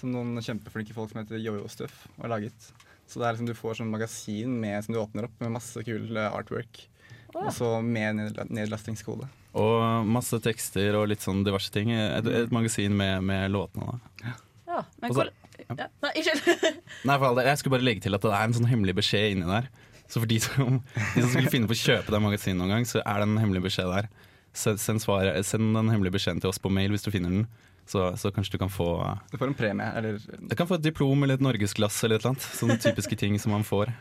[0.00, 2.68] Som noen kjempeflinke folk som heter Jojo Stuff har laget.
[3.12, 5.84] Så det er liksom du får sånn magasin med, som du åpner opp med masse
[5.84, 6.86] kul eh, artwork.
[7.32, 7.44] Oh, ja.
[7.44, 9.28] Og så med nedlastingskode.
[9.60, 11.92] Og masse tekster og litt sånn diverse ting.
[11.92, 13.92] Et, et magasin med, med låtene.
[13.92, 14.34] da.
[14.72, 15.32] Ja, men Også, hvor...
[15.62, 15.86] Ja.
[16.02, 16.32] Nei, ikke
[17.06, 18.96] Nei, for all del, Jeg skulle bare legge til at det er en sånn hemmelig
[18.98, 19.68] beskjed inni der.
[20.10, 20.80] Så for de som,
[21.14, 23.38] de som skulle finne på å kjøpe det magasinet noen gang, så er det en
[23.40, 24.08] hemmelig beskjed der.
[24.56, 27.46] Send, send, svaret, send den hemmelige beskjeden til oss på mail hvis du finner den.
[27.92, 28.86] Så, så kanskje du kan få
[29.28, 32.24] Du får en premie, eller Du kan få et diplom eller et norgesglass eller et
[32.24, 32.46] eller annet.
[32.56, 33.92] Sånne typiske ting som man får.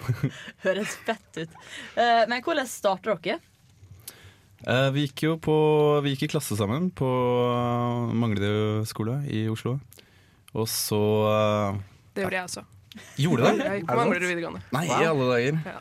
[0.64, 1.56] høres fett ut.
[1.98, 3.40] Eh, men hvordan starter dere?
[4.62, 5.54] Eh, vi gikk jo på
[6.04, 9.80] Vi gikk i klasse sammen på uh, Manglerud skole i Oslo.
[10.52, 11.02] Og så
[11.32, 11.82] eh,
[12.14, 12.64] Det gjorde jeg også.
[13.24, 13.66] Gjorde du det?
[13.66, 14.64] Jeg gikk på Manglerud videregående.
[14.76, 15.60] Nei, i alle dager.
[15.66, 15.78] Ja.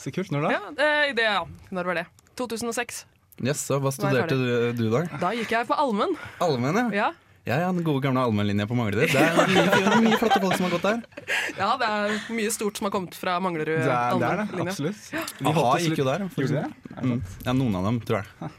[0.00, 0.34] Så kult.
[0.34, 0.54] Når da?
[0.56, 1.42] Ja, det, det, ja.
[1.70, 2.08] Når var det?
[2.40, 3.04] 2006.
[3.42, 5.04] Jaså, hva studerte du, du da?
[5.18, 6.14] Da gikk jeg på allmenn.
[6.44, 7.08] Allmenn, ja.
[7.08, 7.12] Ja.
[7.44, 9.10] Ja, ja, Den gode gamle allmennlinja på Manglerud.
[9.12, 11.26] Det er mye, mye, flotte folk som har gått der.
[11.60, 14.62] ja, det er mye stort som har kommet fra Manglerud Det er, det er det.
[14.64, 15.02] Absolutt.
[15.12, 16.24] Vi Aha gikk jo der.
[16.32, 16.94] for Gjorde det?
[17.04, 17.18] Mm.
[17.44, 18.54] Ja, noen av dem, tror jeg.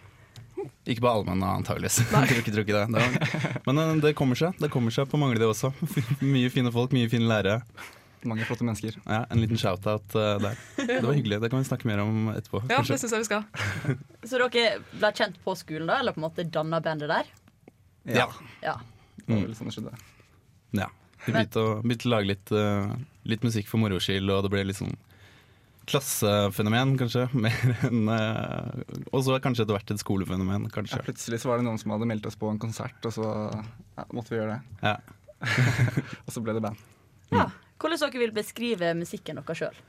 [0.85, 1.97] Ikke på allmenn, antakeligvis.
[2.11, 2.85] Tror ikke, tror ikke det.
[2.93, 4.53] det var, men eh, det kommer seg.
[4.61, 5.73] Det kommer seg på Manglerud også.
[6.35, 7.63] mye fine folk, mye fine lærere.
[8.25, 8.97] Mange flotte mennesker.
[9.03, 10.59] Ja, en liten shout-out uh, der.
[10.79, 11.39] Det var hyggelig.
[11.43, 12.63] Det kan vi snakke mer om etterpå.
[12.65, 12.95] Ja, kanskje.
[12.95, 13.43] det synes jeg vi skal.
[14.29, 17.33] Så dere ble kjent på skolen da, eller på en måte danna bandet der?
[18.09, 18.29] Ja.
[18.65, 18.79] Ja.
[19.21, 19.97] Det var vel sånn det skjedde.
[20.81, 20.91] ja.
[21.25, 22.91] Vi begynte å, begynte å lage litt, uh,
[23.25, 24.93] litt musikk for moro skyld, og det ble litt sånn
[25.89, 27.27] klassefenomen, kanskje.
[27.45, 31.67] Mer enn uh, Og så kanskje etter hvert et skolefenomen, Ja, plutselig så var det
[31.67, 34.81] noen som hadde meldt oss på en konsert, og så ja, måtte vi gjøre det.
[34.85, 34.97] Ja.
[36.25, 36.79] Og så ble det band.
[37.33, 37.49] ja.
[37.81, 39.83] Hvordan dere vil beskrive musikken deres sjøl?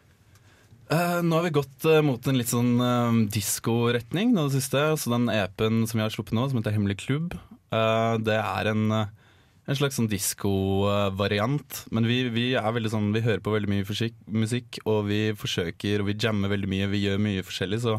[0.87, 4.83] Uh, nå har vi gått uh, mot en litt sånn uh, diskoretning nå det siste.
[5.03, 7.35] Så den EP-en som vi har sluppet nå, som heter Hemmelig klubb,
[7.75, 9.11] uh, det er en, eh,
[9.66, 11.81] en slags sånn diskovariant.
[11.90, 15.20] Men vi, vi er veldig sånn Vi hører på veldig mye forsik- musikk, og vi
[15.35, 16.90] forsøker og vi jammer veldig mye.
[16.94, 17.99] Vi gjør mye forskjellig, så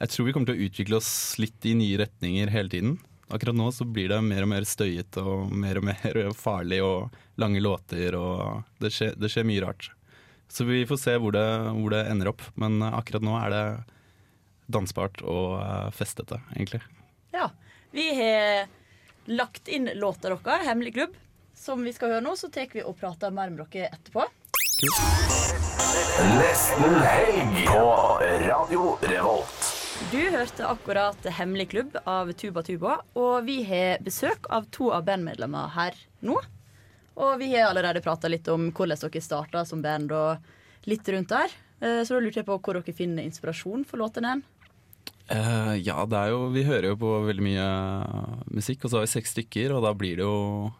[0.00, 2.96] jeg tror vi kommer til å utvikle oss litt i nye retninger hele tiden.
[3.32, 7.14] Akkurat nå så blir det mer og mer støyete og mer og mer farlig og
[7.40, 9.88] lange låter og Det skjer, det skjer mye rart.
[10.52, 12.44] Så vi får se hvor det, hvor det ender opp.
[12.60, 13.64] Men akkurat nå er det
[14.72, 16.82] dansbart og eh, festete, egentlig.
[17.32, 17.48] Ja.
[17.92, 18.68] Vi har
[19.24, 21.16] lagt inn låta deres, 'Hemmelig klubb',
[21.56, 22.36] som vi skal høre nå.
[22.36, 24.28] Så tar vi og prater mer med dere etterpå.
[26.36, 27.84] Nesten helg på
[28.48, 29.61] Radio Revolt.
[30.12, 35.06] Du hørte akkurat 'Hemmelig klubb' av Tuba Tuba, og vi har besøk av to av
[35.06, 36.34] bandmedlemmer her nå.
[37.16, 40.36] Og vi har allerede prata litt om hvordan dere starta som band, og
[40.84, 41.48] litt rundt der.
[41.80, 44.42] Eh, Så da lurte jeg på hvor dere finner inspirasjon for låtene.
[45.32, 47.68] Uh, ja, det er jo, vi hører jo på veldig mye
[48.52, 50.72] musikk, og så har vi seks stykker, og da blir det jo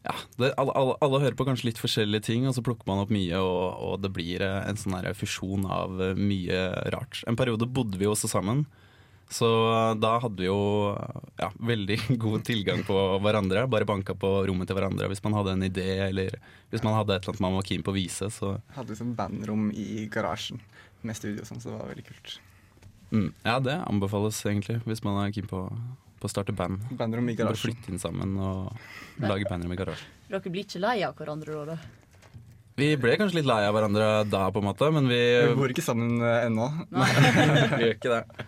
[0.00, 3.02] ja, det, alle, alle, alle hører på kanskje litt forskjellige ting, og så plukker man
[3.02, 6.62] opp mye, og, og det blir eh, en sånn fusjon av eh, mye
[6.94, 7.20] rart.
[7.28, 8.64] En periode bodde vi jo også sammen,
[9.30, 10.96] så eh, da hadde vi jo
[11.38, 13.66] ja, veldig god tilgang på hverandre.
[13.70, 16.40] Bare banka på rommet til hverandre hvis man hadde en idé, eller
[16.72, 18.32] hvis man hadde et eller annet man var keen på å vise.
[18.32, 20.62] Så Hadde liksom bandrom i garasjen
[21.06, 22.38] med studio og sånn, så det var veldig kult.
[23.12, 25.66] mm, ja, det anbefales egentlig hvis man er keen på,
[26.20, 26.82] på å starte band.
[26.98, 27.70] Bandrom i Bare garasjen.
[27.72, 28.76] flytte inn sammen og
[29.24, 30.06] lage bandrom i garasjen.
[30.30, 31.78] Dere blir ikke lei av hverandre da?
[32.80, 35.18] Vi ble kanskje litt lei av hverandre da, på en måte, men vi
[35.50, 36.68] Vi bor ikke sammen eh, ennå.
[36.94, 38.46] vi gjør ikke det.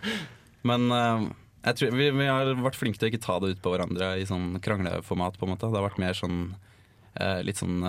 [0.65, 1.25] Men eh,
[1.67, 4.13] jeg tror vi, vi har vært flinke til å ikke ta det ut på hverandre
[4.21, 5.37] i sånn krangleformat.
[5.37, 6.39] på en måte Det har vært mer sånn
[7.19, 7.83] eh, litt sånn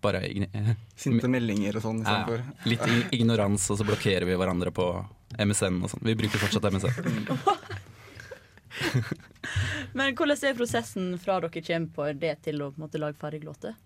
[0.00, 0.46] bare ign
[1.04, 2.42] Sinte meldinger og sånn istedenfor.
[2.46, 2.68] ja.
[2.70, 4.88] Litt ig- ignorans, og så blokkerer vi hverandre på
[5.36, 6.06] MSN og sånn.
[6.08, 7.28] Vi bruker fortsatt MSN.
[9.96, 13.20] Men hvordan er prosessen fra dere kommer på det til å på en måte, lage
[13.20, 13.76] ferdig låter?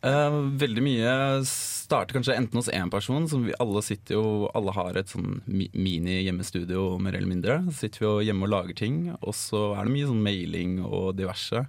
[0.00, 1.10] Eh, veldig mye
[1.44, 5.42] starter kanskje enten hos én person, som vi alle sitter jo Alle har et sånn
[5.44, 7.58] mini-hjemmestudio, mer eller mindre.
[7.68, 10.78] Så sitter vi jo hjemme og lager ting, og så er det mye sånn mailing
[10.86, 11.66] og diverse.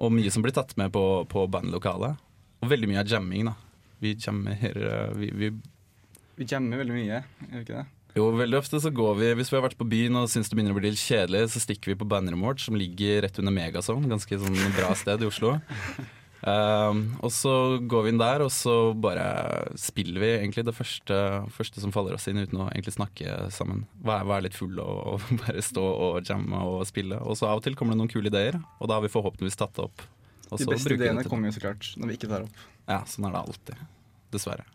[0.00, 2.16] Og mye som blir tatt med på, på bandlokalet.
[2.64, 3.58] Og veldig mye er jamming, da.
[4.00, 5.52] Vi jammer eh, vi, vi
[6.34, 7.86] Vi jammer veldig mye, gjør vi ikke det?
[8.14, 10.58] Jo, veldig ofte så går vi Hvis vi har vært på byen og syns det
[10.58, 13.54] begynner å bli litt kjedelig, så stikker vi på bandrommet vårt, som ligger rett under
[13.54, 14.10] Megazone.
[14.10, 15.56] Ganske sånn bra sted i Oslo.
[16.44, 19.24] Um, og så går vi inn der, og så bare
[19.80, 21.16] spiller vi egentlig det første,
[21.56, 23.86] første som faller oss inn, uten å egentlig snakke sammen.
[24.04, 27.18] Være, være litt full og, og bare stå og jamme og spille.
[27.24, 29.58] Og så av og til kommer det noen kule ideer, og da har vi forhåpentligvis
[29.58, 30.04] tatt det opp.
[30.50, 32.64] Og De beste ideene kommer jo så klart når vi ikke tar opp.
[32.84, 33.84] Ja, sånn er det alltid.
[34.34, 34.68] Dessverre.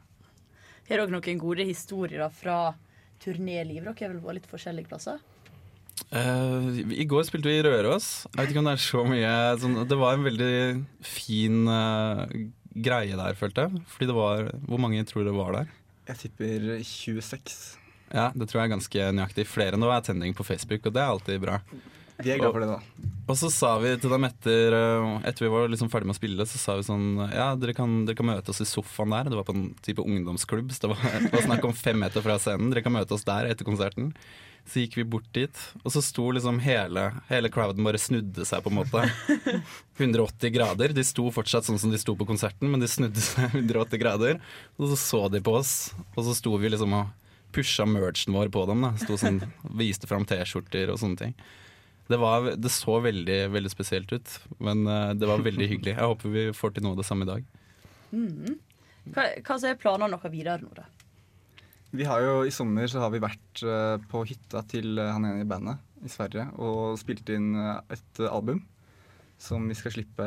[0.89, 2.58] Har dere noen gode historier fra
[3.23, 3.89] turnélivet?
[3.89, 5.19] Dere har vel vært litt forskjellige plasser?
[6.10, 8.08] Uh, I går spilte vi i Røros.
[8.32, 10.53] Jeg vet ikke om det er så mye sånn, Det var en veldig
[11.05, 12.23] fin uh,
[12.73, 13.84] greie der, følte jeg.
[13.91, 15.75] Fordi det var Hvor mange tror det var der?
[16.10, 17.60] Jeg tipper 26.
[18.10, 19.45] Ja, det tror jeg er ganske nøyaktig.
[19.45, 21.60] Flere nå er tending på Facebook, og det er alltid bra.
[22.19, 23.08] Vi er glad for det, da.
[23.29, 26.17] Og så sa vi til dem etter eh, Etter vi var liksom ferdig med å
[26.17, 29.29] spille, så sa vi sånn Ja, dere kan, dere kan møte oss i sofaen der.
[29.29, 32.25] Det var på en type ungdomsklubb, så det var, det var snakk om fem meter
[32.25, 32.71] fra scenen.
[32.73, 34.12] Dere kan møte oss der etter konserten.
[34.69, 38.62] Så gikk vi bort dit, og så sto liksom hele, hele crowden bare snudde seg,
[38.65, 39.05] på en måte.
[39.97, 40.93] 180 grader.
[40.93, 44.41] De sto fortsatt sånn som de sto på konserten, men de snudde seg 180 grader.
[44.77, 47.15] Og så så de på oss, og så sto vi liksom og
[47.55, 48.86] pusha merchen vår på dem.
[48.86, 49.41] da Sto sånn,
[49.79, 51.34] Viste fram T-skjorter og sånne ting.
[52.10, 55.95] Det, var, det så veldig, veldig spesielt ut, men eh, det var veldig hyggelig.
[55.95, 57.52] Jeg håper vi får til noe av det samme i dag.
[58.10, 58.58] Mm.
[59.13, 60.88] Hva, hva er planene deres videre nå, da?
[61.89, 65.26] Vi har jo I sommer så har vi vært eh, på hytta til eh, han
[65.26, 67.58] ene i bandet i Sverige og spilt inn
[67.91, 68.62] et album
[69.39, 70.26] som vi skal slippe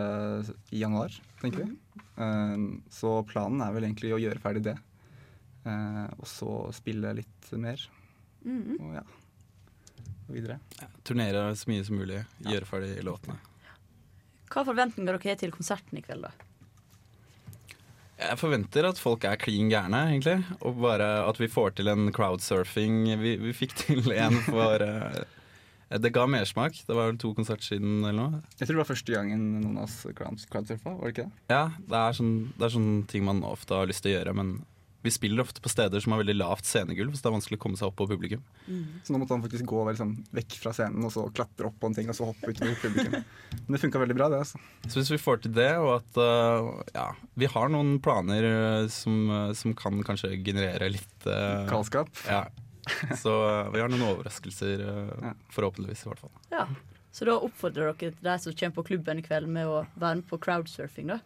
[0.73, 1.77] i januar, tenker vi.
[2.17, 2.57] Eh,
[2.93, 4.77] så planen er vel egentlig å gjøre ferdig det.
[5.69, 7.83] Eh, og så spille litt mer.
[8.47, 8.79] Mhm.
[8.81, 9.05] Og ja,
[10.35, 10.59] videre.
[11.07, 13.37] Turnere så mye som mulig, gjøre ferdig låtene.
[14.53, 16.27] Hva forventninger dere har til konserten i kveld?
[16.29, 16.49] da?
[18.23, 20.37] Jeg forventer at folk er klin gærne, egentlig.
[20.63, 23.01] Og bare at vi får til en crowdsurfing.
[23.19, 25.23] Vi, vi fikk til en for uh,
[25.99, 26.77] Det ga mersmak.
[26.87, 28.43] Det var vel to konserter siden eller noe.
[28.61, 31.41] Jeg tror det var første gangen noen av oss crowd- crowdsurfa, var det ikke det?
[31.51, 34.37] Ja, det er, sånn, det er sånne ting man ofte har lyst til å gjøre,
[34.39, 34.55] men
[35.03, 37.63] vi spiller ofte på steder som har veldig lavt scenegulv, så det er vanskelig å
[37.65, 38.43] komme seg opp på publikum.
[39.03, 41.91] Så nå måtte han faktisk gå liksom, vekk fra scenen og så klatre opp på
[41.91, 43.17] en ting og så hoppe utover publikum.
[43.65, 44.43] Men det funka veldig bra, det.
[44.45, 44.61] altså.
[44.87, 48.87] Så hvis vi får til det, og at uh, ja, vi har noen planer øh,
[48.93, 52.13] som, øh, som kan kanskje generere litt uh, Kalskap?
[52.29, 52.45] Ja.
[53.23, 55.35] Så uh, vi har noen overraskelser, ja.
[55.55, 56.35] forhåpentligvis i hvert fall.
[56.55, 56.69] Ja.
[57.13, 60.29] Så da oppfordrer dere de som kommer på klubben i kveld med å være med
[60.31, 61.19] på crowdsurfing, da?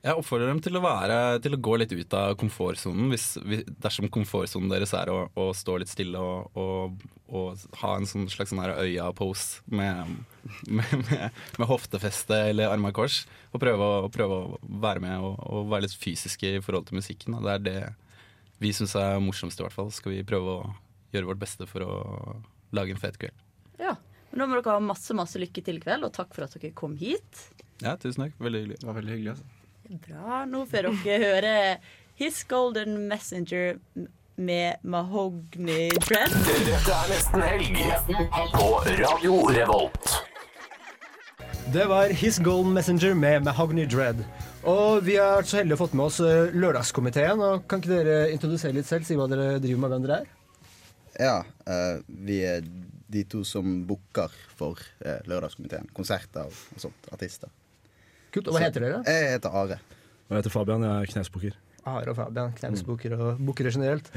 [0.00, 3.66] Jeg oppfordrer dem til å, være, til å gå litt ut av komfortsonen, hvis, hvis-
[3.84, 8.24] dersom komfortsonen deres er å, å stå litt stille og, og, og ha en sånn
[8.32, 10.14] slags sånn øya-pose med,
[10.72, 13.26] med, med, med hoftefeste eller armer i kors.
[13.52, 16.96] Og prøve, å- prøve å være med og, og være litt fysiske i forhold til
[17.02, 17.36] musikken.
[17.44, 17.78] Det er det
[18.60, 19.92] vi syns er morsomst, i hvert fall.
[19.92, 20.74] Skal vi prøve å
[21.12, 21.94] gjøre vårt beste for å
[22.76, 23.36] lage en fet kveld.
[23.80, 23.98] Ja.
[24.32, 26.52] Men da må dere ha masse masse lykke til i kveld, og takk for at
[26.56, 27.46] dere kom hit.
[27.84, 28.36] Ja, tusen takk.
[28.40, 28.76] Veldig hyggelig.
[28.80, 29.56] Det var veldig hyggelig, altså.
[29.90, 30.44] Bra.
[30.46, 31.52] Nå får dere høre
[32.14, 33.72] His Golden Messenger
[34.38, 36.30] med Mahogny Dread.
[36.62, 37.80] Dette er nesten helg
[38.54, 38.68] på
[39.00, 40.12] Radio Revolt.
[41.74, 44.22] Det var His Golden Messenger med Mahogny Dread.
[44.62, 47.42] Og vi har vært så heldige å fått med oss eh, Lørdagskomiteen.
[47.42, 49.08] Og kan ikke dere introdusere litt selv?
[49.08, 50.34] Si hva dere driver med, hvem dere er?
[51.18, 52.62] Ja, uh, vi er
[53.10, 55.90] de to som booker for uh, Lørdagskomiteen.
[55.98, 57.10] Konserter og, og sånt.
[57.10, 57.50] Artister.
[58.30, 58.48] Kult.
[58.50, 59.02] Og hva heter dere?
[59.08, 59.80] Jeg heter Are.
[60.28, 61.58] Og jeg heter Fabian, jeg er knepsbooker.
[61.90, 64.10] Are og Fabian, knepsbooker og bookere generelt.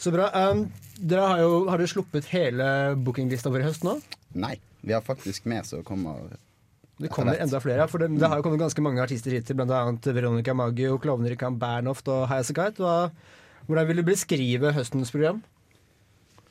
[0.00, 0.30] Så bra.
[0.34, 0.64] Um,
[0.98, 2.68] dere har, jo, har dere sluppet hele
[3.06, 3.98] bookinglista vår i høst nå?
[4.40, 6.32] Nei, vi har faktisk mer som kommer
[7.00, 7.86] Det kommer enda flere.
[7.90, 9.84] For det, det har jo kommet ganske mange artister hit, bl.a.
[10.16, 12.98] Veronica Maggio, klovner i Camp Bernhoft og Highasakite.
[13.68, 15.44] Hvordan vil du beskrive høstens program?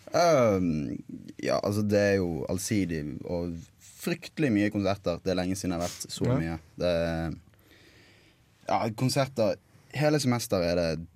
[0.09, 0.97] Um,
[1.37, 3.53] ja, altså det er jo allsidig og
[3.99, 5.19] fryktelig mye konserter.
[5.23, 6.37] Det er lenge siden det har vært så Ja.
[6.39, 6.59] mye.
[6.79, 7.33] Det er,
[8.69, 9.55] ja, konserter
[9.97, 11.07] Hele semesteret er det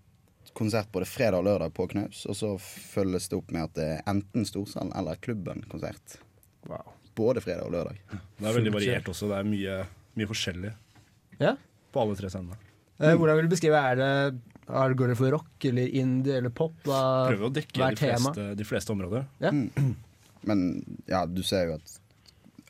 [0.58, 2.24] konsert både fredag og lørdag på Knaus.
[2.26, 6.16] Og så følges det opp med at det er enten Storsalen eller Klubben-konsert.
[7.14, 8.00] Både fredag og lørdag.
[8.10, 9.30] Det er veldig variert også.
[9.30, 9.76] Det er mye,
[10.18, 10.74] mye forskjellig.
[11.40, 11.54] Ja?
[11.94, 12.58] På alle tre scenene.
[12.98, 14.10] Eh, hvordan vil du beskrive Er det
[14.70, 16.74] er, Går det for rock eller indie eller pop?
[16.86, 19.28] Hva, Prøver å dekke de fleste, de fleste områder.
[19.44, 19.52] Ja.
[20.50, 20.66] Men
[21.06, 22.00] ja, du ser jo at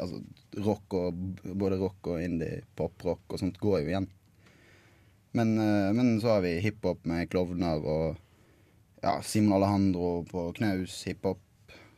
[0.02, 0.20] altså,
[0.64, 4.10] rock og både rock og indie, pop-rock og sånt går jo igjen.
[5.34, 8.20] Men, eh, men så har vi hiphop med klovner og
[9.04, 11.42] ja, Simon Alejandro på knaus, hiphop.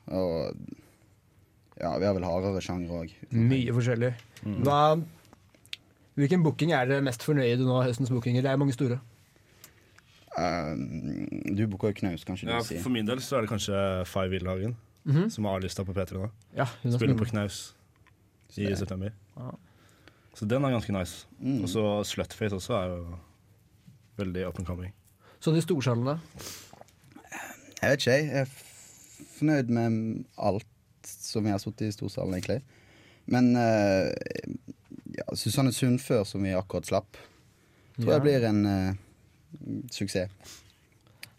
[0.05, 0.55] Og
[1.75, 3.11] ja, vi har vel hardere sjangre òg.
[3.35, 4.13] Mye forskjellig.
[4.45, 4.61] Mm.
[4.63, 4.79] Hva,
[6.15, 7.81] hvilken booking er dere mest fornøyd med nå?
[7.83, 8.45] Høstens bookinger?
[8.45, 9.01] Det er mange store.
[10.35, 10.73] Uh,
[11.55, 12.81] du booker jo knaus, kanskje Ja, du sier.
[12.83, 13.77] for min del så er det kanskje
[14.07, 15.29] Five Villhagen, -hmm.
[15.29, 16.29] som har A-lista på P3 nå.
[16.55, 17.74] Ja, Spiller på knaus
[18.57, 19.11] i det- september.
[19.37, 19.51] Ja.
[20.35, 21.25] Så den er ganske nice.
[21.39, 21.61] Mm.
[21.63, 23.17] Og så Slutface også er jo
[24.17, 24.93] veldig up and coming.
[25.41, 26.17] Sånn i storsalene.
[27.81, 28.25] Jeg vet ikke, jeg.
[28.25, 30.65] Jeg er fornøyd med alt
[31.05, 32.61] som vi har sittet i storsalen, egentlig.
[33.27, 34.11] Men uh,
[35.15, 37.17] ja, Susanne Sundfør, som vi akkurat slapp,
[37.99, 38.17] tror Ja.
[38.17, 38.93] jeg blir en uh,
[39.91, 40.31] suksess.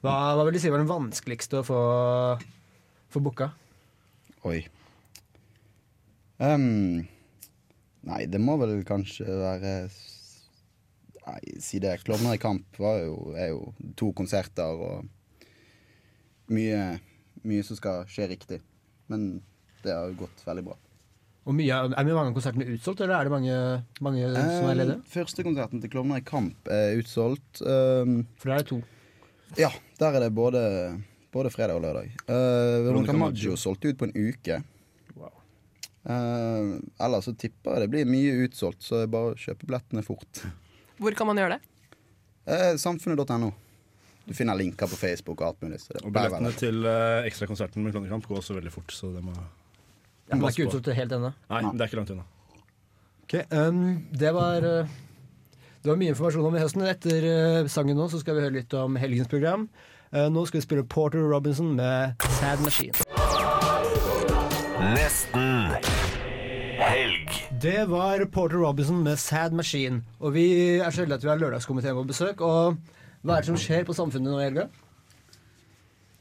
[0.05, 1.81] Hva, hva vil du si var den vanskeligste å få,
[3.11, 3.51] få booka?
[4.47, 4.61] Oi.
[6.39, 7.07] Ehm,
[8.07, 9.75] nei, det må vel kanskje være
[11.27, 11.97] Nei, si det.
[12.05, 15.09] 'Klovner i kamp' var jo, er jo to konserter og
[16.55, 17.01] mye,
[17.43, 18.61] mye som skal skje riktig.
[19.11, 19.41] Men
[19.83, 20.77] det har gått veldig bra.
[21.47, 23.57] Og mye, er mange konsertene utsolgt, eller er det mange,
[24.03, 24.97] mange som er ledige?
[25.01, 27.61] Eh, Førstekonserten til Klovner i kamp er utsolgt.
[27.63, 28.81] Um, For der er det to.
[29.59, 30.63] ja, der er det både,
[31.35, 32.11] både fredag og lørdag.
[32.27, 33.19] Uh, Veronica.
[33.19, 34.63] Maggio solgte ut på en uke.
[36.07, 39.67] Eh, ellers så tipper jeg det blir mye utsolgt, så det er bare å kjøpe
[39.67, 40.43] billettene fort.
[41.03, 41.73] Hvor kan man gjøre det?
[42.47, 43.51] Uh, Samfunnet.no.
[44.27, 45.81] Du finner linker på Facebook og alt mulig.
[45.83, 49.23] Så det Og billettene til uh, ekstrakonserten med Klovnekamp går også veldig fort, så det
[49.27, 51.33] må Ja, det er ikke utsolgt helt ennå.
[51.51, 52.27] Nei, det er ikke langt unna.
[53.27, 54.97] Okay, um, det var uh,
[55.83, 56.87] Det var mye informasjon om i høsten.
[56.87, 59.67] Etter uh, sangen nå så skal vi høre litt om helgens program.
[60.15, 62.95] Uh, nå skal vi spille Porter Robinson med Sad Machine.
[64.95, 65.56] Nesten.
[67.67, 70.05] Det var Porter Robinson med Sad Machine.
[70.21, 70.45] Og vi
[70.79, 72.41] er så heldige at vi har lørdagskomiteen på besøk.
[72.41, 72.77] Og
[73.27, 74.67] hva er det som skjer på Samfunnet nå i helga?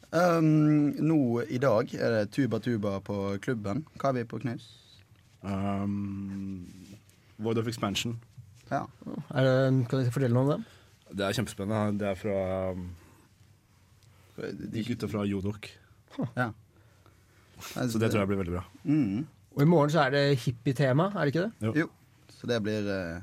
[0.09, 3.83] Um, nå i dag er det Tuba Tuba på klubben.
[4.01, 4.65] Hva er vi på knaus?
[5.43, 6.65] Um,
[7.37, 8.17] Void of Expansion.
[8.71, 8.81] Ja.
[9.29, 10.59] Er det, kan du fortelle noe om det?
[11.13, 11.99] Det er kjempespennende.
[12.01, 12.41] Det er fra
[12.73, 12.89] um,
[14.73, 15.69] de gutta fra Jodok.
[16.25, 16.49] Ja.
[17.61, 18.67] Så det tror jeg blir veldig bra.
[18.81, 19.27] Mm.
[19.55, 21.73] Og i morgen så er det hippietema, er det ikke det?
[21.83, 21.89] Jo.
[22.35, 23.21] Så det blir eh,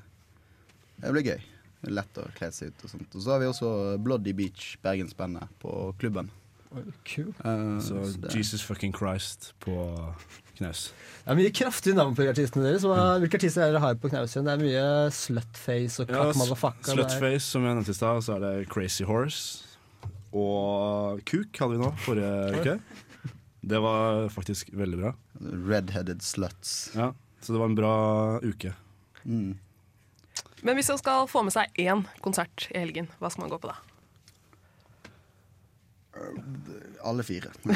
[1.03, 1.40] Det blir gøy.
[1.83, 3.16] Det er Lett å kle seg ut og sånt.
[3.18, 6.31] Og så har vi også Bloody Beach, Bergensbandet, på klubben.
[7.05, 7.35] Kul.
[7.45, 9.75] Eh, Så so, Jesus fucking Christ på
[10.57, 10.87] knaus.
[11.25, 12.87] Det er mye kraftige navn på artistene deres.
[12.88, 14.47] Hva, hvilke artister er dere har på Knausien?
[14.49, 16.92] Det er mye Slutface og Ja, Cock Motherfucker.
[16.95, 18.23] er- Slutface, som jeg nevnte i stad.
[18.25, 19.66] Så er det Crazy Horse.
[20.33, 22.79] Og Kuk hadde vi nå forrige uke.
[23.62, 25.12] Det var faktisk veldig bra.
[25.70, 26.90] Redheaded Sluts.
[26.98, 27.92] Ja, Så det var en bra
[28.42, 28.72] uke.
[29.25, 29.55] Mm.
[30.62, 33.59] Men hvis man skal få med seg én konsert i helgen, hva skal man gå
[33.62, 33.79] på da?
[37.03, 37.51] Alle fire.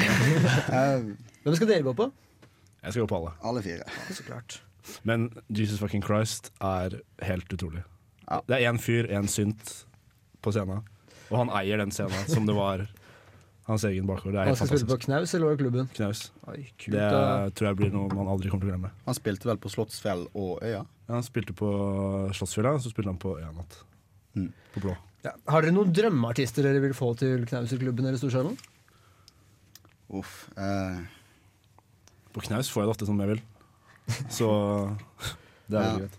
[0.67, 1.03] Eh,
[1.43, 2.09] Hvem skal dere gå på?
[2.83, 3.31] Jeg skal gå på alle.
[3.43, 3.83] alle fire.
[4.11, 4.61] Så klart.
[5.07, 7.83] Men Jesus fucking Christ er helt utrolig.
[8.27, 8.41] Ja.
[8.47, 9.71] Det er én fyr, én synt
[10.43, 10.83] på scenen.
[11.31, 12.85] Og han eier den scenen som det var
[13.67, 14.31] hans egen bakgård.
[14.33, 14.97] Det er Han skal spille på.
[15.05, 15.89] Knaus eller over klubben?
[15.93, 16.21] Knaus.
[16.47, 17.49] Oi, kult, Det da.
[17.51, 18.91] tror jeg blir noe man aldri kommer til å glemme.
[19.05, 20.85] Han spilte vel på Slottsfjell og Øya.
[21.07, 21.67] Ja, han spilte på
[22.37, 23.77] Slottsfjella, så spilte han på Øya natt.
[24.37, 24.49] Mm.
[24.73, 24.95] På blå.
[25.25, 25.33] Ja.
[25.51, 28.55] Har dere noen drømmeartister dere vil få til Knauserklubben eller Storsalen?
[30.09, 30.47] Uff.
[30.55, 30.99] Eh,
[32.33, 33.41] På knaus får jeg det ofte som jeg vil.
[34.31, 34.47] Så
[35.69, 35.89] det er Ja.
[35.89, 36.17] veldig greit.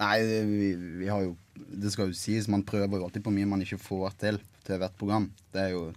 [0.00, 0.68] nei, vi,
[1.00, 3.78] vi har jo Det skal jo sies, man prøver jo alltid på mye man ikke
[3.82, 5.30] får til til hvert program.
[5.52, 5.92] Det er jo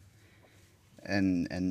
[1.09, 1.67] en, en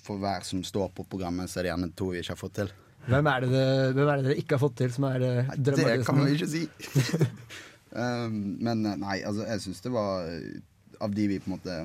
[0.00, 2.54] For hver som står på programmet, så er det gjerne to vi ikke har fått
[2.60, 2.70] til.
[3.10, 3.64] Hvem er det, det,
[3.96, 5.74] hvem er det dere ikke har fått til, som er eh, Det
[6.06, 6.62] kan man vi ikke si.
[8.00, 10.58] um, men eh, nei, altså, jeg syns det var eh,
[11.00, 11.78] Av de vi på en måte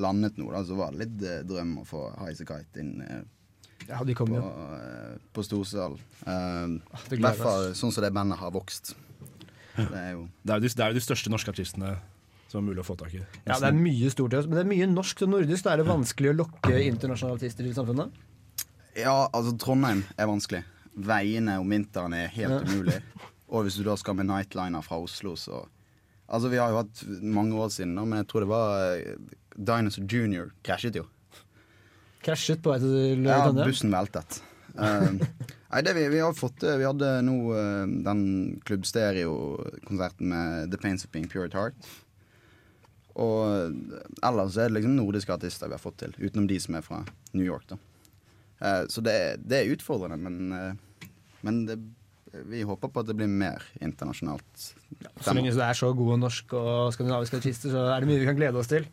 [0.00, 3.22] landet nå, da, så var det litt eh, drøm å få Highasakite inn eh,
[3.88, 4.52] Ja, de kom på, jo.
[4.76, 5.96] eh, på Storsal.
[6.24, 6.78] Um,
[7.10, 8.94] I hvert fall sånn som det bandet har vokst.
[9.76, 11.96] Det er jo Det er jo de, det er jo de største norske artistene
[12.52, 13.22] som er mulig å få tak i.
[13.48, 15.64] Ja, det er mye stort, men det er mye norsk og nordisk.
[15.66, 18.22] Da er det vanskelig å lokke internasjonale artister til samfunnet.
[19.00, 20.62] Ja, altså Trondheim er vanskelig.
[20.92, 22.60] Veiene om vinteren er helt Ja.
[22.68, 22.98] umulig.
[23.52, 25.64] Og hvis du da skal med nightliner fra Oslo, så
[26.32, 29.16] Altså, vi har jo hatt mange år siden, da, men jeg tror det var eh,
[29.52, 31.02] Dinosaur Junior krasjet jo.
[32.24, 34.38] Krasjet på vei til Ja, bussen veltet.
[34.72, 35.18] Uh,
[35.68, 38.22] Nei, det vi, vi har fått til Vi hadde nå uh, den
[38.64, 41.90] Klubb Stereo-konserten med The Pains of Being Pure at Heart.
[43.16, 46.74] Og eh, ellers er det liksom nordiske artister vi har fått til, utenom de som
[46.78, 47.02] er fra
[47.34, 47.66] New York.
[47.68, 47.76] da
[48.62, 51.08] Eh, Så det, er- det er utfordrende, men, eh,
[51.42, 51.76] men det,
[52.46, 54.44] vi håper på at det blir mer internasjonalt.
[55.20, 58.24] Så lenge det er så gode norske og skandinaviske artister, så er det mye vi
[58.30, 58.86] kan glede oss til.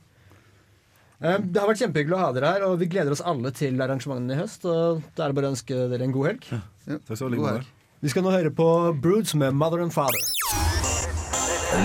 [1.22, 3.78] Eh, Det har vært kjempehyggelig å ha dere her, og vi gleder oss alle til
[3.80, 4.66] arrangementene i høst.
[4.66, 6.50] Og Da er det bare å ønske dere en god helg.
[6.50, 7.68] Takk skal du ha, God helg.
[8.02, 10.18] Vi skal nå høre på Broods med Mother and Father.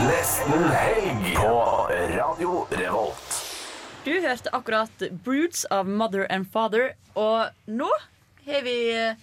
[0.08, 1.52] Nesten helg på
[2.24, 3.34] Radio Revolt.
[4.04, 7.88] Du hørte akkurat Broods av Mother and Father, og nå
[8.46, 9.18] har vi eh,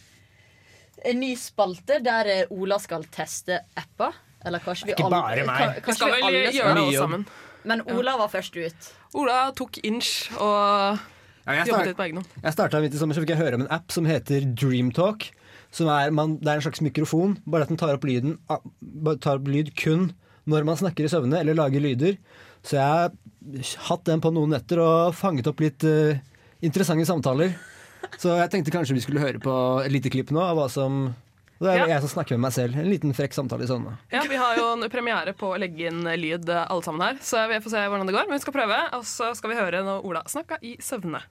[1.10, 4.14] en ny spalte der eh, Ola skal teste apper.
[4.46, 5.80] Eller kanskje vi Ikke bare meg.
[5.80, 7.26] Vi kanskje skal vi alle gjøre det alle sammen.
[7.66, 8.94] Men Ola var først ut.
[9.18, 11.02] Ola tok inch og
[11.48, 12.40] jeg jobbet litt på egen hånd.
[12.46, 15.32] Jeg starta midt i sommer, så fikk jeg høre om en app som heter Dreamtalk.
[15.74, 18.38] Som er, man, det er en slags mikrofon, bare at den tar opp, lyden,
[19.26, 20.12] tar opp lyd kun
[20.50, 22.18] når man snakker i søvne eller lager lyder.
[22.64, 23.12] Så jeg har
[23.90, 26.18] hatt den på noen netter og fanget opp litt uh,
[26.62, 27.56] interessante samtaler.
[28.22, 29.54] Så jeg tenkte kanskje vi skulle høre på
[29.86, 31.14] et lite klipp nå av hva som
[31.62, 31.86] Det er Ja.
[31.94, 32.78] jeg som snakker med meg selv.
[32.78, 33.98] En liten frekk samtale i søvne.
[34.12, 37.48] Ja, Vi har jo en premiere på å legge inn lyd alle sammen her, så
[37.48, 38.26] vi får se hvordan det går.
[38.30, 41.22] Men vi skal prøve, og så skal vi høre når Ola snakka i søvne.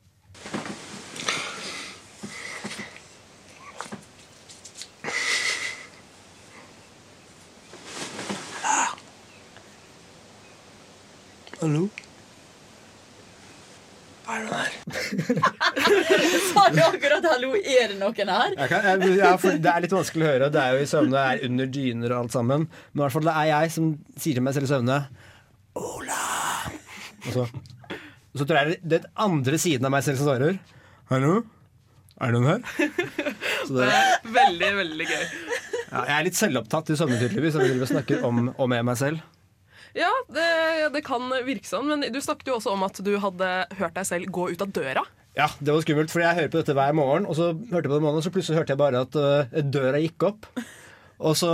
[11.61, 11.89] Hallo?
[14.31, 14.69] Er det noen
[16.51, 18.55] Sa du akkurat 'hallo, er det noen her'?
[18.57, 20.49] Jeg kan, jeg, ja, for det er litt vanskelig å høre.
[20.55, 22.67] Det er jo i søvne, det er under dyner og alt sammen.
[22.93, 24.99] Men i hvert fall det er jeg som sier til meg selv i søvne
[25.81, 26.21] Ola!
[27.27, 30.31] Og så, og så tror jeg det er den andre siden av meg selv som
[30.31, 30.57] svarer.
[31.11, 31.43] Hallo?
[32.21, 32.63] Er det noen her?
[33.67, 35.27] Så Det det, er veldig, veldig gøy.
[35.91, 37.61] ja, jeg er litt selvopptatt i søvne, tydeligvis.
[37.61, 39.21] Jeg snakker om med meg selv.
[39.99, 40.51] Ja, det,
[40.95, 43.49] det kan virke sånn, men du snakket jo også om at du hadde
[43.80, 45.05] hørt deg selv gå ut av døra.
[45.38, 47.93] Ja, det var skummelt, for jeg hører på dette hver morgen, og så hørte jeg
[47.93, 50.49] på det morgenen, og så plutselig hørte jeg bare at uh, døra gikk opp.
[51.20, 51.53] Og så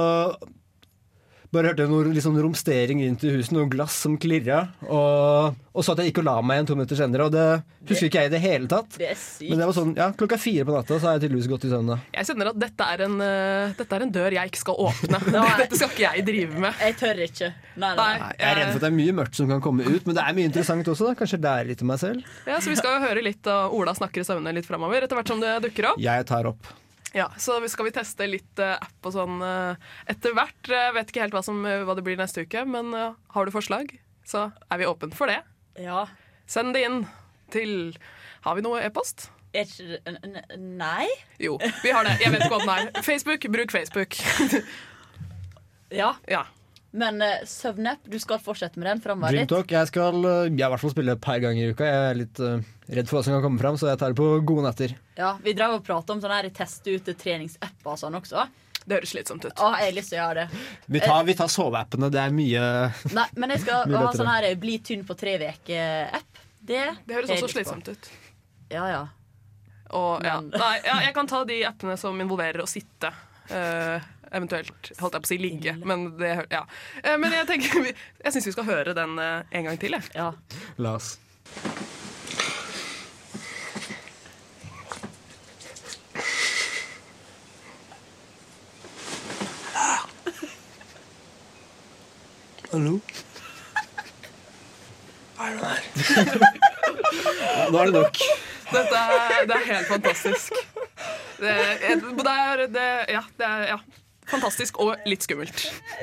[1.55, 4.65] bare hørte noe liksom romstering rundt i huset, noe glass som klirra.
[4.87, 7.47] Og, og så at jeg gikk og la meg igjen to minutter senere, og det
[7.87, 8.97] husker ikke jeg i det hele tatt.
[8.99, 9.51] Det er sykt.
[9.51, 11.73] Men det var sånn, ja, klokka fire på natta så har jeg tydeligvis gått i
[11.73, 11.93] søvn.
[12.17, 15.21] Jeg kjenner at dette er, en, uh, dette er en dør jeg ikke skal åpne.
[15.63, 16.81] dette skal ikke jeg drive med.
[16.87, 17.53] Jeg tør ikke.
[17.77, 18.09] Nei, nei.
[18.23, 20.19] Nei, jeg er redd for at det er mye mørkt som kan komme ut, men
[20.19, 21.11] det er mye interessant også.
[21.11, 21.19] da.
[21.21, 22.35] Kanskje lære litt om meg selv.
[22.49, 25.19] Ja, så Vi skal jo høre litt av Ola snakker i søvne litt framover, etter
[25.19, 26.03] hvert som det dukker opp.
[26.03, 26.75] Jeg tar opp.
[27.17, 29.79] Ja, Så vi skal vi teste litt eh, app og sånn eh,
[30.13, 30.69] etter hvert.
[30.69, 33.55] Jeg vet ikke helt hva, som, hva det blir neste uke, men eh, har du
[33.55, 33.95] forslag,
[34.29, 35.39] så er vi åpne for det.
[35.81, 36.03] Ja.
[36.45, 37.07] Send det inn
[37.53, 37.97] til
[38.45, 39.31] Har vi noe e-post?
[40.61, 41.07] Nei?
[41.41, 42.19] Jo, vi har det.
[42.21, 43.03] Jeg vet ikke hva den er.
[43.09, 44.19] Facebook, bruk Facebook.
[45.95, 46.13] Ja.
[46.29, 46.45] ja.
[46.97, 49.45] Men uh, søvnapp, du skal fortsette med den framover litt?
[49.51, 49.73] Dreamtalk.
[49.77, 51.89] Jeg skal øh, jeg i hvert fall spille et par ganger i uka.
[51.89, 52.55] Jeg er litt uh,
[52.99, 54.95] redd for hva som kan komme fram, så jeg tar det på gode netter.
[55.19, 58.47] Ja, Vi drev og prata om sånne her teste ut treningsapper og sånn også.
[58.87, 59.51] Det høres slitsomt ut.
[59.51, 60.65] Å, jeg har lyst til å gjøre det.
[60.95, 62.11] Vi tar, vi tar soveappene.
[62.15, 62.65] Det er mye
[63.19, 66.43] Nei, men jeg skal ha sånn her bli tynn på tre uker-app.
[66.67, 68.11] Det, Det høres også slitsomt ut.
[68.71, 69.03] Ja, ja.
[69.95, 70.39] Og, ja.
[70.43, 73.13] Nei, ja, jeg kan ta de appene som involverer å sitte.
[73.51, 76.65] eh, eventuelt holdt jeg på å si ligge, men det ja.
[77.03, 80.11] Eh, men jeg tenker Jeg syns vi skal høre den eh, en gang til, jeg.
[80.17, 80.33] Ja.
[80.83, 81.15] La oss.
[92.73, 93.01] Hallo?
[95.37, 95.81] der?
[97.71, 98.19] nå er det nok.
[98.73, 100.53] Dette er, det er helt fantastisk.
[101.39, 103.79] Det, er- det er, det, ja, det er ja,
[104.31, 105.63] fantastisk og litt skummelt.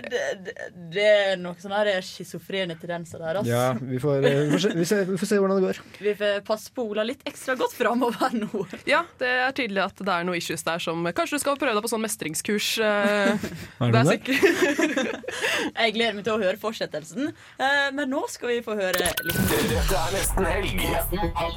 [0.10, 0.54] Det, det,
[0.94, 3.40] det er noen sånne schizofrene tendenser der.
[3.42, 3.52] Altså.
[3.52, 5.82] Ja, vi får, eh, vi, får se, vi, ser, vi får se hvordan det går.
[6.08, 8.66] Vi får passe på Ola litt ekstra godt framover nå.
[8.90, 11.76] Ja, det er tydelig at det er noe issues der som Kanskje du skal prøve
[11.78, 12.70] deg på sånn mestringskurs.
[12.84, 13.48] eh,
[13.80, 17.32] det det er sikkert Jeg gleder meg til å høre fortsettelsen.
[17.60, 20.84] Eh, men nå skal vi få høre litt Dette er nesten helg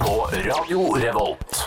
[0.03, 0.15] på
[0.51, 1.67] Radio Revolt.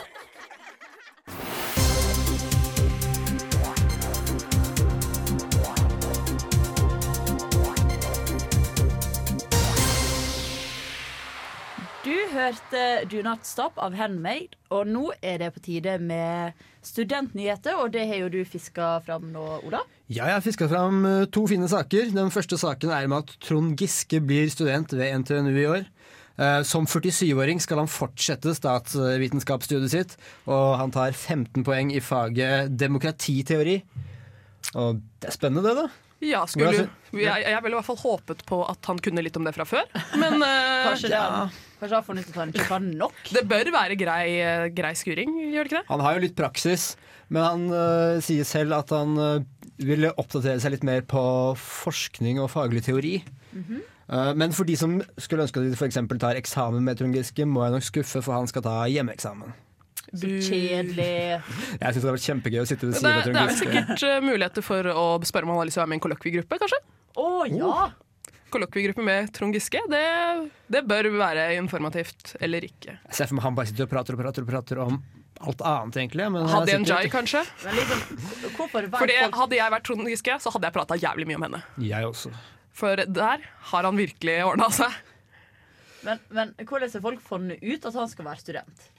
[12.39, 12.81] Hørte
[13.11, 18.05] Do Not Stop av Handmade, og nå er det på tide med studentnyheter, og det
[18.09, 19.81] har jo du fiska fram nå, Ola.
[20.07, 22.09] Ja, jeg har fiska fram eh, to fine saker.
[22.15, 25.87] Den første saken er med at Trond Giske blir student ved NTNU i år.
[26.39, 30.15] Eh, Som 47-åring skal han fortsette statsvitenskapsstudiet sitt,
[30.47, 33.81] og han tar 15 poeng i faget demokratiteori.
[34.79, 36.08] Og det er spennende, det, da.
[36.19, 39.45] Ja, skulle, jeg, jeg ville i hvert fall håpet på at han kunne litt om
[39.47, 39.85] det fra før.
[40.19, 40.49] Men uh,
[40.89, 41.45] Kanskje det ja.
[41.79, 43.21] Kanskje han funnet ut at han ikke kan nok?
[43.31, 45.87] det bør være grei, eh, grei skuring, gjør det ikke det?
[45.93, 46.89] Han har jo litt praksis,
[47.31, 51.23] men han uh, sier selv at han uh, ville oppdatere seg litt mer på
[51.55, 53.21] forskning og faglig teori.
[53.53, 53.79] Mhm.
[54.09, 55.99] Uh, men for de som skulle ønske at de f.eks.
[56.19, 59.53] tar eksamen med Trond Giske, må jeg nok skuffe, for han skal ta hjemmeeksamen.
[60.13, 61.07] Kjedelig.
[61.81, 63.53] Jeg syns det har vært kjempegøy å sitte ved siden av det Trond er Det
[63.53, 65.97] er sikkert eh, muligheter for å spørre om han har lyst til å være med
[65.97, 66.81] i en kollokviegruppe, kanskje?
[67.19, 67.77] Å ja!
[68.49, 70.03] Kollokviegruppe med Trond Giske, det,
[70.73, 72.97] det bør være informativt eller ikke.
[73.05, 74.97] Jeg ser for meg han bare sitter og prater og prater og prater om
[75.39, 76.25] alt annet, egentlig.
[76.33, 77.43] Men han er Hadia kanskje?
[77.63, 78.17] Men liksom,
[78.97, 81.61] Fordi Hadde jeg vært Trond Giske, så hadde jeg prata jævlig mye om henne.
[81.85, 82.33] Jeg også.
[82.79, 84.97] For der har han virkelig ordna seg.
[86.07, 88.89] men, men hvordan har folk funnet ut at han skal være student?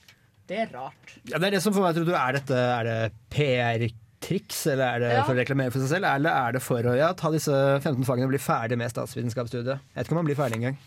[0.50, 1.12] Det er rart.
[1.30, 2.16] Ja, det er det som får meg til å tro.
[2.18, 2.96] Er dette er det
[3.30, 5.22] PR-triks, eller er det Ja.
[5.22, 6.08] for å reklamere for seg selv?
[6.10, 9.78] Eller er det for å ja, ta disse 15 fagene og bli ferdig med statsvitenskapsstudiet?
[9.78, 10.80] Jeg vet ikke om man blir ferdig engang.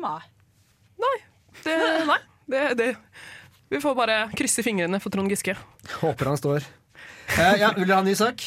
[0.00, 0.20] Nei.
[1.64, 1.74] Det,
[2.06, 2.18] nei,
[2.48, 2.88] det, det
[3.68, 5.56] Vi får bare krysse fingrene for Trond Giske.
[6.00, 6.64] Håper han står.
[7.34, 8.46] Eh, ja, vil dere ha en ny sak?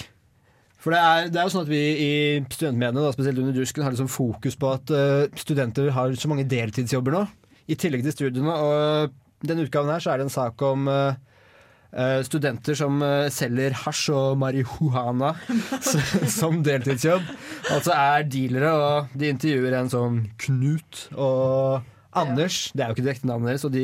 [0.81, 2.13] For det er, det er jo sånn at vi i
[2.49, 6.47] studentmediene, da, spesielt under Dusken, har liksom fokus på at uh, studenter har så mange
[6.49, 7.25] deltidsjobber nå,
[7.69, 8.55] i tillegg til studiene.
[8.55, 11.13] Og denne utgaven her så er det en sak om uh,
[12.23, 15.33] studenter som eh, selger hasj og marihuana
[16.39, 17.25] som deltidsjobb.
[17.73, 21.81] Altså er dealere, og de intervjuer en sånn Knut og
[22.11, 22.71] Anders.
[22.75, 23.83] Det er jo ikke direkte navnet deres, og de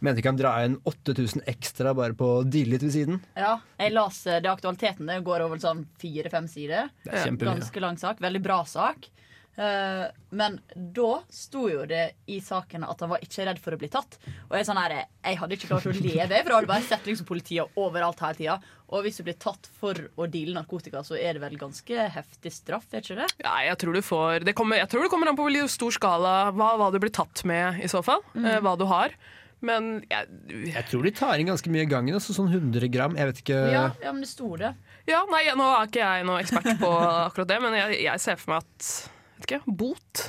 [0.00, 3.20] mener de kan dra inn 8000 ekstra bare på å deale litt ved siden.
[3.38, 5.08] Ja, jeg las det aktualiteten.
[5.08, 6.90] Det går over sånn fire-fem sider.
[7.06, 7.36] Det er.
[7.40, 8.20] Ganske lang sak.
[8.24, 9.08] Veldig bra sak.
[9.52, 13.80] Eh, men da sto jo det i saken at han var ikke redd for å
[13.80, 14.16] bli tatt.
[14.48, 16.86] Og jeg, er sånn her, jeg hadde ikke klart å leve, for jeg hadde bare
[16.86, 18.56] sett liksom politiet overalt hele tida.
[18.92, 22.52] Og hvis du blir tatt for å deale narkotika, så er det vel ganske heftig
[22.52, 23.28] straff, er ikke det?
[23.44, 25.94] Ja, jeg tror du får det kommer, Jeg tror det kommer an på veldig stor
[25.96, 28.24] skala hva, hva du blir tatt med, i så fall.
[28.34, 28.48] Mm.
[28.48, 29.16] eh, hva du har.
[29.62, 30.26] Men jeg,
[30.72, 33.14] Jeg tror de tar inn ganske mye i gangen, altså sånn 100 gram.
[33.20, 34.72] Jeg vet ikke Ja, ja men det sto det.
[35.06, 36.92] Ja, nei, Nå er ikke jeg noen ekspert på
[37.28, 39.11] akkurat det, men jeg, jeg ser for meg at
[39.42, 40.24] vet ikke, bot.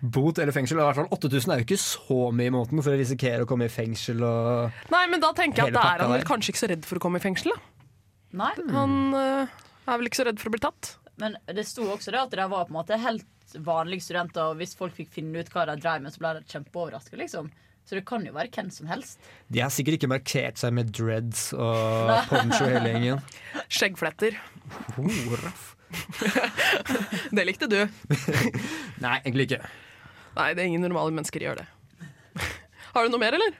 [0.00, 0.80] Bot eller fengsel.
[0.80, 3.48] I hvert fall 8000 er jo ikke så mye i måneden for å risikere å
[3.50, 6.54] komme i fengsel og Nei, men da tenker jeg at da er han vel kanskje
[6.54, 7.52] ikke så redd for å komme i fengsel.
[7.52, 7.90] da.
[8.36, 8.52] Nei.
[8.72, 10.96] Han øh, er vel ikke så redd for å bli tatt.
[11.20, 13.28] Men det sto også det at de var på en måte helt
[13.64, 16.50] vanlige studenter, og hvis folk fikk finne ut hva de drev med, så ble de
[16.50, 17.48] kjempeoverraska, liksom.
[17.86, 19.20] Så det kan jo være hvem som helst.
[19.46, 23.22] De har sikkert ikke markert seg med dreads og poncho hele gjengen.
[23.70, 24.40] Skjeggfletter.
[24.98, 25.75] Oh, raff.
[27.36, 27.78] Det likte du.
[29.04, 29.62] Nei, egentlig ikke.
[30.36, 31.68] Nei, det er ingen normale mennesker gjør det.
[32.94, 33.56] Har du noe mer, eller?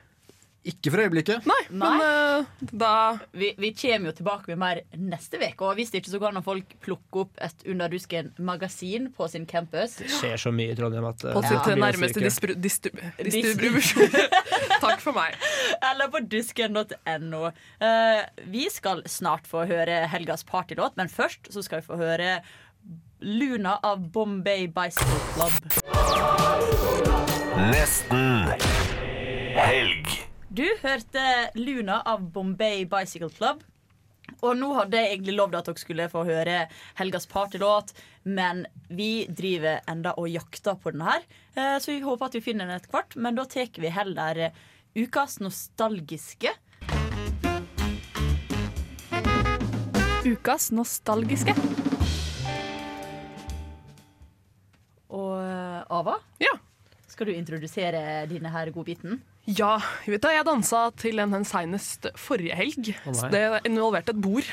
[0.67, 1.45] Ikke for øyeblikket.
[1.47, 2.93] Nei, men uh, da
[3.37, 6.75] Vi, vi kommer jo tilbake med mer neste uke, og hvis ikke så kan folk
[6.83, 9.99] plukke opp et Under dusken-magasin på sin campus.
[10.01, 11.79] Det skjer så mye i Trondheim at eh, På det sitt ja.
[11.79, 12.57] nærmeste
[13.31, 14.19] distribusjon.
[14.85, 15.39] Takk for meg.
[15.93, 17.43] Eller på dusken.no.
[17.81, 22.41] Uh, vi skal snart få høre helgas partylåt, men først så skal vi få høre
[23.23, 25.55] Luna av Bombay Bicycle Club.
[27.71, 28.51] Nesten
[29.57, 30.26] helg.
[30.57, 31.22] Du hørte
[31.54, 33.62] Luna av Bombay Bicycle Club.
[34.42, 36.57] Og nå hadde jeg egentlig lovd at dere skulle få høre
[36.98, 37.92] helgas partylåt,
[38.26, 41.22] men vi driver enda og jakter på den her,
[41.54, 43.16] eh, så vi håper at vi finner den etter hvert.
[43.16, 44.59] Men da tar vi heller eh,
[44.96, 46.52] ukas nostalgiske.
[50.26, 51.54] Ukas nostalgiske.
[55.14, 56.57] Og eh, Ava, Ja.
[57.07, 59.22] skal du introdusere denne her godbiten?
[59.47, 59.76] Ja,
[60.07, 62.88] vet du, jeg dansa til den senest forrige helg.
[63.07, 64.49] Oh, det involverte et bord.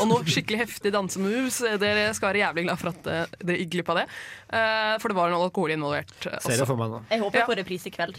[0.00, 1.60] Og noe skikkelig heftig dansemoves.
[1.82, 4.04] Dere skal være jævlig glad for at eh, dere gikk glipp av det.
[4.54, 6.14] Eh, for det var noe alkohol involvert.
[6.26, 6.40] Også.
[6.46, 7.02] Ser det for meg nå.
[7.10, 7.46] Jeg håper Ja.
[7.50, 8.18] på reprise i kveld.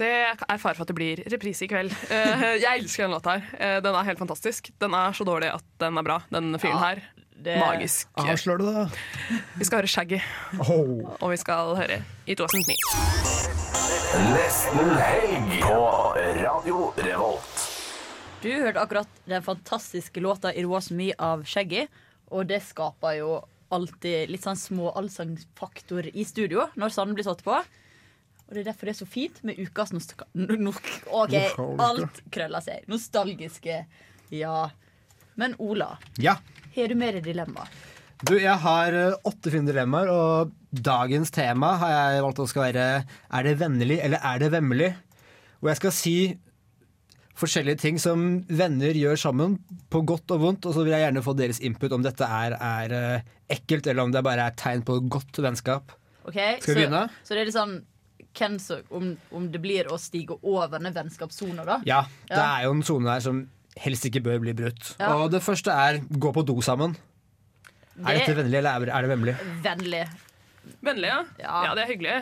[0.00, 1.92] Det er fare for at det blir reprise i kveld.
[2.10, 3.44] Eh, jeg elsker den låta her.
[3.60, 4.72] Eh, den er helt fantastisk.
[4.80, 6.18] Den er så dårlig at den er bra.
[6.32, 7.02] Den fyren Ja, her.
[7.36, 8.08] det- Magisk.
[8.16, 8.88] Avslør du det?
[9.60, 10.20] Vi skal høre Shaggy.
[10.58, 11.16] Oh.
[11.20, 13.83] Og vi skal høre i 2009.
[14.14, 15.78] Nesten helg på
[16.38, 17.62] Radio Revolt.
[18.42, 21.86] Du hørte akkurat den fantastiske låta 'It Was Me' av Shaggy.
[22.30, 23.40] Og det skaper jo
[23.74, 27.56] alltid litt sånn små allsangfaktor i studio når sanden blir satt på.
[27.58, 30.70] Og det er derfor det er så fint med ukas nostalgi...
[31.10, 31.34] OK,
[31.80, 32.86] alt krøller seg.
[32.86, 33.84] Nostalgiske.
[34.30, 34.70] Ja.
[35.34, 36.36] Men Ola, Ja.
[36.76, 37.66] har du mer dilemma?
[38.24, 42.66] Du, jeg har eh, åtte fine dilemmaer, og dagens tema har jeg valgt å skal
[42.68, 44.90] være Er det vennlig eller er det vemmelig?
[45.60, 46.16] Og jeg skal si
[47.34, 49.56] forskjellige ting som venner gjør sammen,
[49.90, 50.68] på godt og vondt.
[50.68, 54.06] Og så vil jeg gjerne få deres input om dette er, er eh, ekkelt, eller
[54.06, 55.96] om det bare er tegn på godt vennskap.
[56.24, 57.08] Okay, Skal vi begynne?
[57.20, 57.74] Så, så det er litt sånn
[58.58, 61.80] som, om, om det blir å stige over denne vennskapssona, da?
[61.86, 62.00] Ja,
[62.30, 62.46] det Ja.
[62.58, 63.44] er jo en sone her som
[63.78, 64.94] helst ikke bør bli brutt.
[64.98, 65.12] Ja.
[65.18, 66.96] Og det første er gå på do sammen.
[68.02, 69.34] Er dette vennlig, eller er det vemmelig?
[69.62, 70.02] Vennlig.
[70.84, 71.22] Vennlig, ja.
[71.38, 71.74] ja.
[71.76, 72.16] det er hyggelig.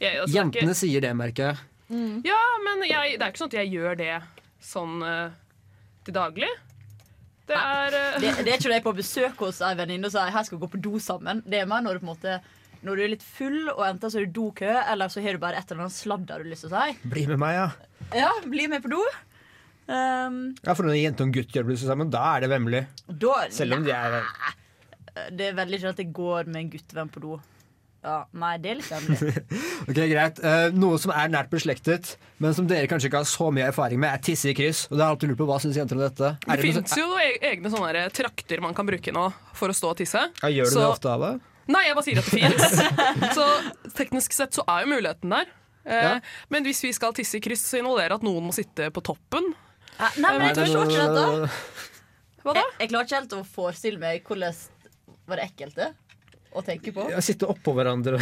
[0.00, 1.62] Jeg, altså, det Jentene sier det, merker jeg.
[1.94, 2.20] Mm.
[2.26, 4.12] Ja, men jeg, det er ikke sånn at jeg gjør det
[4.64, 5.36] sånn uh,
[6.06, 6.50] til daglig.
[7.44, 8.18] Det er uh...
[8.18, 10.58] Det, det er ikke det jeg på besøk hos ei venninne og sier her skal
[10.58, 11.44] vi gå på do sammen.
[11.46, 12.38] Det er mer når du på en måte
[12.84, 15.40] når du er litt full, og enten så er det dokø, eller så har du
[15.40, 16.96] bare et eller annet sladder du har lyst til å si.
[17.14, 17.68] Bli med meg, ja.
[18.26, 19.00] Ja, bli med på do.
[19.88, 22.50] Um, ja for når en jente og en gutt gjør det sammen, da er det
[22.52, 22.82] vemmelig.
[23.56, 24.18] Selv om de er
[25.14, 27.36] Det er veldig sjelden at jeg går med en guttevenn på do.
[28.04, 29.42] Ja, Nei, det er litt vemmelig.
[29.88, 30.40] Ok, greit.
[30.44, 32.10] Uh, noe som er nært beslektet,
[32.42, 34.82] men som dere kanskje ikke har så mye erfaring med, er tisse i kryss.
[34.90, 36.34] Og det har alltid lurt på, Hva syns jenter om dette?
[36.42, 39.24] Det Er det fins jo e- egne sånne trakter man kan bruke nå
[39.56, 40.20] for å stå og tisse.
[40.42, 41.32] ja, gjør du Så- det ofte av det?
[41.72, 42.74] Nei, jeg bare sier at det fins.
[43.38, 43.46] så
[43.96, 45.48] teknisk sett så er jo muligheten der.
[45.88, 46.12] Uh, Ja.
[46.52, 49.00] Men hvis vi skal tisse i kryss, så involverer det at noen må sitte på
[49.04, 49.48] toppen.
[49.96, 51.50] Nei, men jeg tror ikke dette.
[52.44, 52.60] Hva da?
[52.60, 54.52] Jeg, jeg klarer ikke helt å forestille meg hvordan
[55.28, 55.92] var det ekkelt det
[56.54, 57.06] å tenke på.
[57.10, 58.20] Ja, sitte oppå hverandre.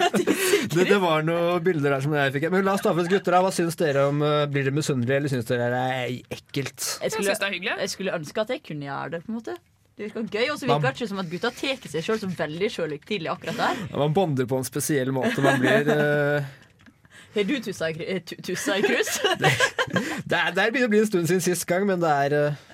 [0.72, 2.46] det, det var noen bilder der som jeg fikk.
[2.52, 3.36] Men la oss ta for oss gutter.
[3.44, 6.86] Hva syns dere om eh, Blir dere misunnelige, eller syns dere det er ekkelt?
[7.04, 9.22] Jeg skulle, jeg skulle ønske at jeg kunne gjøre det.
[9.26, 9.58] på en måte
[9.98, 12.32] Det virker gøy, Og så virker det ikke som at gutta tar seg sjøl så
[12.38, 13.84] veldig sjølhøytidelig akkurat der.
[13.90, 15.44] Ja, man bonder på en spesiell måte.
[15.44, 16.50] Man blir eh,
[17.34, 19.20] Har du tussa i, eh, tussa i krus?
[19.38, 19.52] det,
[20.34, 22.64] er, det er begynner å bli en stund siden sist gang, men det er eh,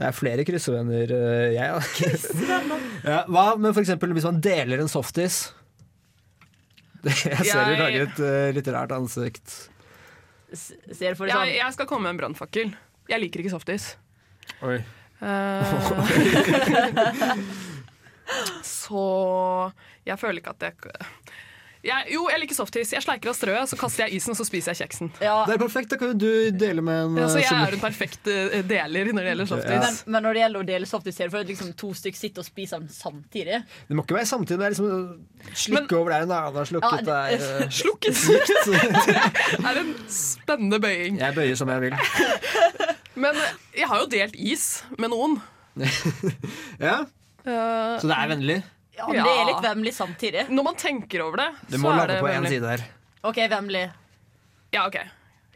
[0.00, 1.68] det er flere kryssevenner, eh, jeg.
[1.68, 2.60] Ja.
[3.12, 5.50] ja, hva med eksempel hvis man deler en softis?
[7.04, 9.52] Jeg ser du lager et uh, litt rart ansikt.
[10.52, 12.72] Ser for deg Jeg, sånn jeg skal komme med en brannfakkel.
[13.08, 13.94] Jeg liker ikke softis.
[14.66, 14.80] Oi.
[15.20, 16.04] Uh,
[18.80, 19.04] så
[20.08, 20.92] jeg føler ikke at jeg
[21.84, 22.90] jeg, Jo, jeg liker softis.
[22.92, 25.10] Jeg sleiker av strøet, så kaster jeg isen, og så spiser jeg kjeksen.
[25.16, 27.76] Det er perfekt, da kan jo du dele med en Ja, så eh, jeg er
[27.76, 29.76] en perfekt eh, deler når det gjelder softis.
[29.76, 29.80] Ja.
[29.86, 31.92] men, men når det gjelder å dele softis, ser du for deg at liksom to
[31.96, 33.60] stykker sitter og spiser den samtidig?
[33.88, 34.58] Det må ikke være samtidig.
[34.60, 36.98] Det er liksom slukke over der en annen har slukket.
[36.98, 38.24] Ja, det er, eh, Slukket!
[39.62, 41.20] det er en spennende bøying.
[41.22, 41.96] Jeg bøyer som jeg vil.
[43.24, 43.40] Men
[43.76, 44.66] jeg har jo delt is
[44.98, 45.40] med noen.
[46.80, 47.00] Ja,
[47.44, 48.60] Så det er vennlig?
[49.00, 50.42] Ja, men det er litt vemmelig samtidig.
[50.52, 52.52] Når man tenker over det, Du så er lande det på én vemmelig.
[52.58, 52.84] side her.
[53.30, 53.82] OK, vemmelig.
[54.76, 54.96] Ja, OK.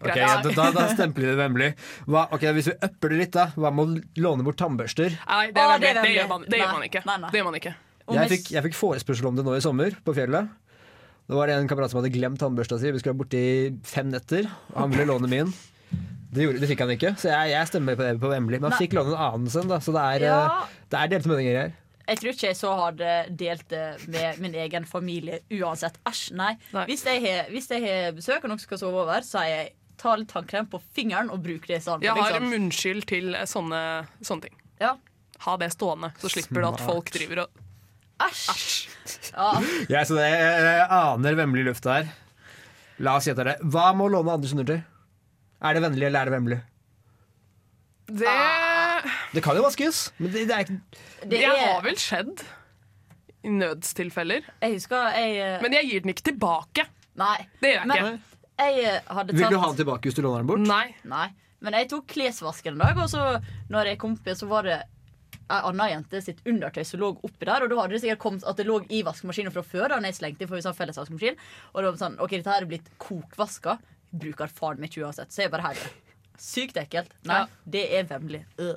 [0.04, 0.18] Ok, Greit.
[0.18, 1.68] ja, da, da stempler vi det vemmelig.
[2.10, 3.46] Hva, ok, Hvis vi upper det litt, da.
[3.56, 5.14] Hva med å låne bort tannbørster?
[5.28, 6.16] Nei, det, Å, er det er det, vemmelig.
[6.18, 7.02] gjør man, det gjør man ikke.
[7.08, 7.30] Nei, nei.
[7.30, 7.74] Det gjør man ikke.
[8.18, 10.50] Jeg fikk, jeg fikk forespørsel om det nå i sommer, på fjellet.
[11.24, 12.90] Da var det en kamerat som hadde glemt tannbørsta si.
[12.92, 15.54] Vi skulle være borte i fem netter, og han ville låne min.
[16.34, 18.58] Det, gjorde, det fikk han ikke, så jeg, jeg stemmer på det på vemmelig.
[18.60, 18.82] Men han Nei.
[18.84, 20.38] fikk låne en annen sin, da, så det er, Ja.
[20.66, 21.72] eh, det er delte meninger her.
[22.08, 25.96] Jeg tror ikke jeg så hadde delt det med min egen familie uansett.
[26.06, 26.50] Æsj, nei.
[26.88, 29.72] Hvis jeg har- hvis jeg har besøk og noen skal sove over, så er jeg
[29.96, 32.02] ta litt tannkrem på fingeren og bruk det sånn.
[32.02, 32.50] Jeg har liksom.
[32.50, 34.56] munnskyld til sånne, sånne ting.
[34.80, 34.96] Ja.
[35.46, 37.48] Ha det stående, så slipper du at folk driver og
[38.20, 38.88] Æsj!
[39.34, 39.48] Ja.
[39.90, 42.06] Jeg, så det, jeg, jeg aner vemmelig luft her.
[43.02, 43.56] La oss gjette det.
[43.64, 44.84] Hva med å låne Anders undertøy?
[45.64, 46.60] Er det vennlig, eller er det vemmelig?
[48.06, 48.28] Det,
[49.34, 50.76] Det kan jo vaskes, men det, det er ikke
[51.24, 52.44] Det det er- har vel skjedd.
[53.44, 54.46] I nødstilfeller.
[54.62, 56.86] Jeg husker jeg eh, Men jeg gir den ikke tilbake.
[57.20, 57.36] Nei.
[57.60, 58.40] Det gjør jeg Men ikke.
[58.58, 60.64] jeg eh, hadde tatt Vil du ha den tilbake hvis du låner den bort?
[60.70, 60.94] Nei.
[61.04, 61.26] Nei.
[61.64, 63.40] Men jeg tok klesvasken en dag, og så
[63.72, 64.78] når jeg kom opp så var det
[65.44, 67.64] ei anna jente sitt undertøy som lå oppi der.
[67.66, 69.88] Og da hadde det sikkert kommet at det lå i vaskemaskinen fra før.
[69.92, 71.36] Da når jeg slengte, for vi har fellesvaskemaskin.
[71.74, 73.76] Og da var det sånn, ok, dette her er blitt kokvaska.
[74.14, 75.32] Bruker faren min ikke uansett.
[75.34, 75.84] Så jeg bare her.
[76.40, 77.12] Sykt ekkelt.
[77.28, 77.46] Nei, Ja.
[77.68, 78.44] det er vemmelig.
[78.58, 78.76] Øh.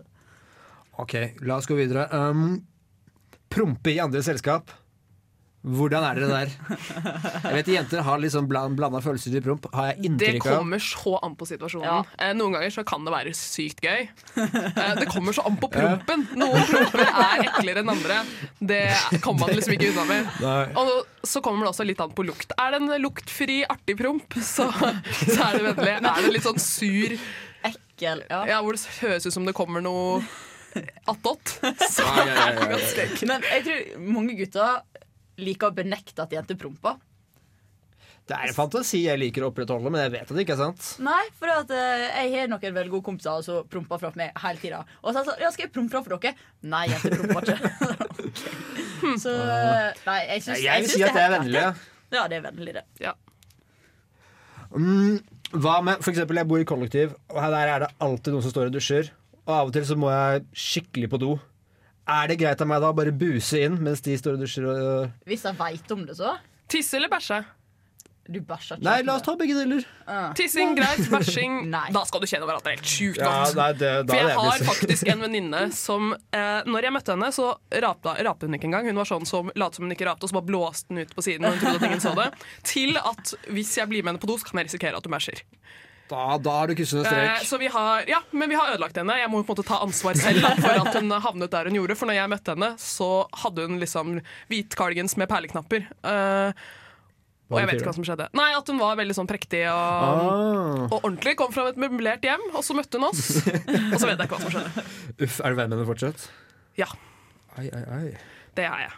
[0.98, 1.14] Ok,
[1.46, 2.08] la oss gå videre.
[2.12, 2.60] Um,
[3.54, 4.72] prompe i andre selskap.
[5.68, 6.52] Hvordan er dere der?
[7.44, 9.66] Jeg vet Jenter har litt sånn bland, blanda følelser til promp.
[9.76, 10.60] Har jeg Det inntrykk av.
[10.62, 12.06] kommer så an på situasjonen.
[12.24, 14.06] Eh, Noen ganger så kan det være sykt gøy.
[14.38, 16.24] Eh, Det kommer så an på prompen.
[16.40, 18.22] Noen promper er eklere enn andre.
[18.64, 18.80] Det
[19.26, 20.32] kan man liksom ikke unna med.
[20.80, 22.56] Og så kommer det også litt an på lukt.
[22.56, 25.98] Er det en luktfri, artig promp, så, så er det vennlig.
[26.00, 27.18] Er det litt sånn sur,
[27.68, 28.22] Ekkel.
[28.30, 28.46] Ja.
[28.54, 30.22] ja, hvor det høres ut som det kommer noe
[31.14, 33.10] attåt, så Ja, ja, ja.
[33.30, 34.82] Men jeg tror mange gutter
[35.42, 36.98] liker å benekte at jenter promper.
[38.28, 40.60] Det er en fantasi jeg liker å opprettholde, men jeg vet at det ikke er
[40.60, 40.88] sant.
[41.06, 44.60] Nei, for at, uh, jeg har noen veldig gode kompiser som promper fra meg hele
[44.60, 44.82] tida.
[45.00, 46.50] Og så jeg sånn, ja, skal jeg prompe fra for dere?
[46.68, 47.72] Nei, jenter promper ikke.
[48.18, 49.16] okay.
[49.24, 49.32] Så
[50.10, 51.64] Nei, jeg syns Jeg vil si at det er vennlig.
[52.18, 52.26] ja.
[52.28, 52.84] det er vennlig, det.
[53.06, 53.16] Ja.
[54.76, 55.22] Mm,
[55.56, 58.52] hva med for eksempel jeg bor i kollektiv, og her er det alltid noen som
[58.52, 59.14] står og dusjer.
[59.48, 61.36] Og av og til så må jeg skikkelig på do.
[62.08, 64.68] Er det greit av meg da å bare buse inn mens de står og dusjer?
[64.72, 65.14] Og...
[65.28, 66.36] Hvis jeg veit om det, så.
[66.72, 67.42] Tisse eller bæsje?
[68.28, 68.84] Du bæsjer ikke.
[68.84, 69.86] Nei, la oss ta begge deler.
[70.36, 71.00] Tissing, greit.
[71.12, 73.56] Bæsjing Da skal du kjenne hverandre helt sjukt Ja, godt.
[73.56, 77.54] nei, det, For jeg har faktisk en venninne som eh, Når jeg møtte henne, så
[77.88, 78.90] rapte, rapte hun ikke engang.
[78.92, 81.16] Hun var sånn som lot som hun ikke rapte, og så bare blåste den ut
[81.16, 81.48] på siden.
[81.48, 82.30] Og hun trodde at ingen så det
[82.68, 85.16] Til at hvis jeg blir med henne på do, så kan jeg risikere at hun
[85.16, 85.44] bæsjer.
[86.08, 87.48] Da, da har du kryssende Eh, strek.
[87.50, 89.18] så vi har, ja, men vi har ødelagt henne.
[89.20, 91.76] Jeg må på en måte ta ansvar selv da, for at hun havnet der hun
[91.82, 91.98] gjorde.
[92.00, 93.10] For når jeg møtte henne, så
[93.44, 94.14] hadde hun liksom
[94.48, 95.84] hvit cardigans med perleknapper.
[96.08, 96.54] Eh,
[97.52, 98.26] og jeg vet ikke hva som skjedde.
[98.36, 100.88] Nei, At hun var veldig sånn prektig og, Ah.
[100.92, 101.36] og ordentlig.
[101.40, 103.38] Kom fra et møblert hjem, og så møtte hun oss.
[103.94, 104.84] Og så vet jeg ikke hva som skjedde.
[105.24, 106.26] Uff, er du venn med henne fortsatt?
[106.80, 106.88] Ja.
[107.58, 108.18] Ai, ai, ai.
[108.56, 108.92] Det er jeg.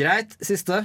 [0.00, 0.80] Greit, siste.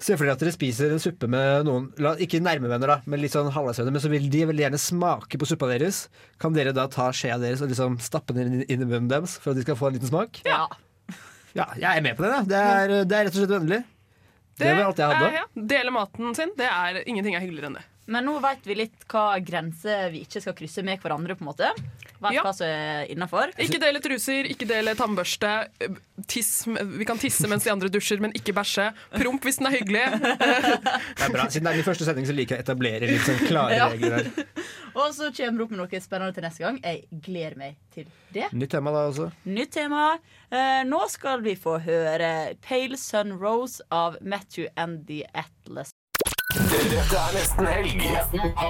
[0.00, 3.20] Se for dere at dere spiser en suppe med noen la, Ikke nærmevenner, da, men
[3.20, 3.92] litt sånn halvveisvenner.
[3.92, 6.06] Men så vil de veldig gjerne smake på suppa deres.
[6.40, 9.36] Kan dere da ta skjea deres og liksom stappe den inn, inn i munnen deres
[9.42, 10.40] for at de skal få en liten smak?
[10.48, 10.64] Ja.
[11.52, 12.30] Ja, jeg er med på det.
[12.32, 13.82] da Det er, det er rett og slett vennlig.
[14.60, 15.28] Det var alt jeg hadde.
[15.34, 16.52] Ja, ja, Dele maten sin.
[16.56, 17.84] Det er Ingenting er hyggeligere enn det.
[18.10, 21.36] Men nå veit vi litt hva grenser vi ikke skal krysse med hverandre.
[21.38, 21.68] på en måte
[22.20, 22.42] Vet Ja.
[22.44, 23.52] hva som er innafor.
[23.56, 25.52] Ikke dele truser, ikke dele tannbørste.
[26.28, 28.90] Tiss, vi kan tisse mens de andre dusjer, men ikke bæsje.
[29.14, 30.02] Promp hvis den er hyggelig.
[30.20, 31.46] Det er bra.
[31.48, 33.88] Siden det er min første sending, så liker jeg å etablere litt sånn klare Ja.
[33.88, 34.44] regler her.
[34.94, 36.80] Og så kommer det opp med noe spennende til neste gang.
[36.82, 38.50] Jeg gleder meg til det.
[38.52, 39.30] Nytt tema da også.
[39.46, 40.18] Nytt tema.
[40.50, 45.92] Eh, nå skal vi få høre Pale Sun Rose av Matthew and the Atlas.
[46.80, 48.04] Dette er nesten helg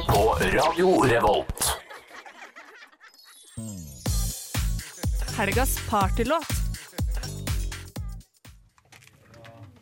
[0.08, 1.68] på Radio Revolt.
[5.36, 6.50] Helgas partylåt.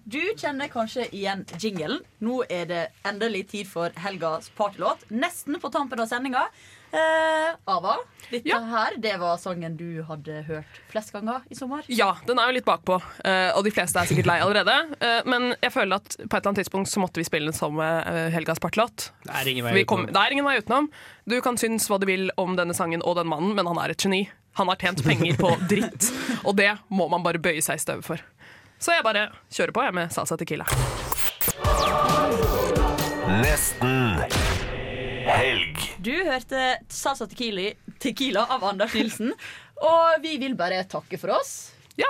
[0.05, 2.03] Du kjenner kanskje igjen jinglen.
[2.21, 5.09] Nå er det endelig tid for helgas partylåt.
[5.09, 6.45] Nesten på tampen av sendinga.
[6.89, 7.97] Eh, Ava,
[8.31, 11.85] dette her det var sangen du hadde hørt flest ganger i sommer.
[11.93, 12.97] Ja, den er jo litt bakpå,
[13.29, 14.77] eh, og de fleste er sikkert lei allerede.
[15.01, 17.59] eh, Men jeg føler at på et eller annet tidspunkt så måtte vi spille den
[17.59, 19.11] som eh, Helgas partlåt.
[19.27, 20.07] Det er ingen vei utenom.
[20.13, 20.89] det er ingen vei utenom.
[21.29, 23.93] Du kan synes hva du vil om denne sangen og den mannen, men han er
[23.93, 24.23] et geni.
[24.57, 26.09] Han har tjent penger på dritt,
[26.43, 28.25] og det må man bare bøye seg i støvet for.
[28.81, 30.65] Så jeg bare kjører på jeg med salsa tequila.
[33.43, 33.88] Nesten.
[36.09, 39.35] Du hørte Salsa tequila, tequila av Anders Nilsen.
[39.85, 41.75] Og vi vil bare takke for oss.
[42.01, 42.09] Ja,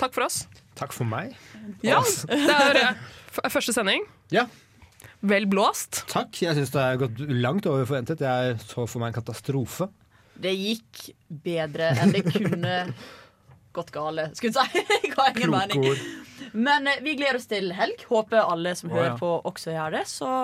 [0.00, 0.40] takk for oss.
[0.76, 1.36] Takk for meg.
[1.86, 4.02] Ja, det er eh, første sending.
[4.34, 4.48] Ja.
[5.22, 6.02] Vel blåst.
[6.10, 6.34] Takk.
[6.42, 8.26] Jeg syns det har gått langt over forventet.
[8.26, 9.88] Jeg så for meg en katastrofe.
[10.42, 12.82] Det gikk bedre enn det kunne
[13.76, 15.10] gått gale, skulle jeg si.
[15.14, 15.90] Ga ingen Kloke mening.
[15.92, 16.52] ord.
[16.66, 18.02] Men eh, vi gleder oss til helg.
[18.10, 19.18] Håper alle som hører ja.
[19.22, 20.06] på, også gjør det.
[20.10, 20.36] Så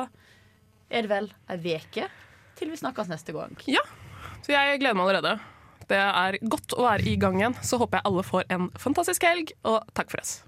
[0.86, 2.12] er det vel ei veke
[2.58, 3.56] til vi snakkes neste gang.
[3.70, 3.82] Ja,
[4.44, 5.38] så jeg gleder meg allerede.
[5.88, 7.56] Det er godt å være i gang igjen.
[7.64, 10.42] Så håper jeg alle får en fantastisk helg, og takk for oss.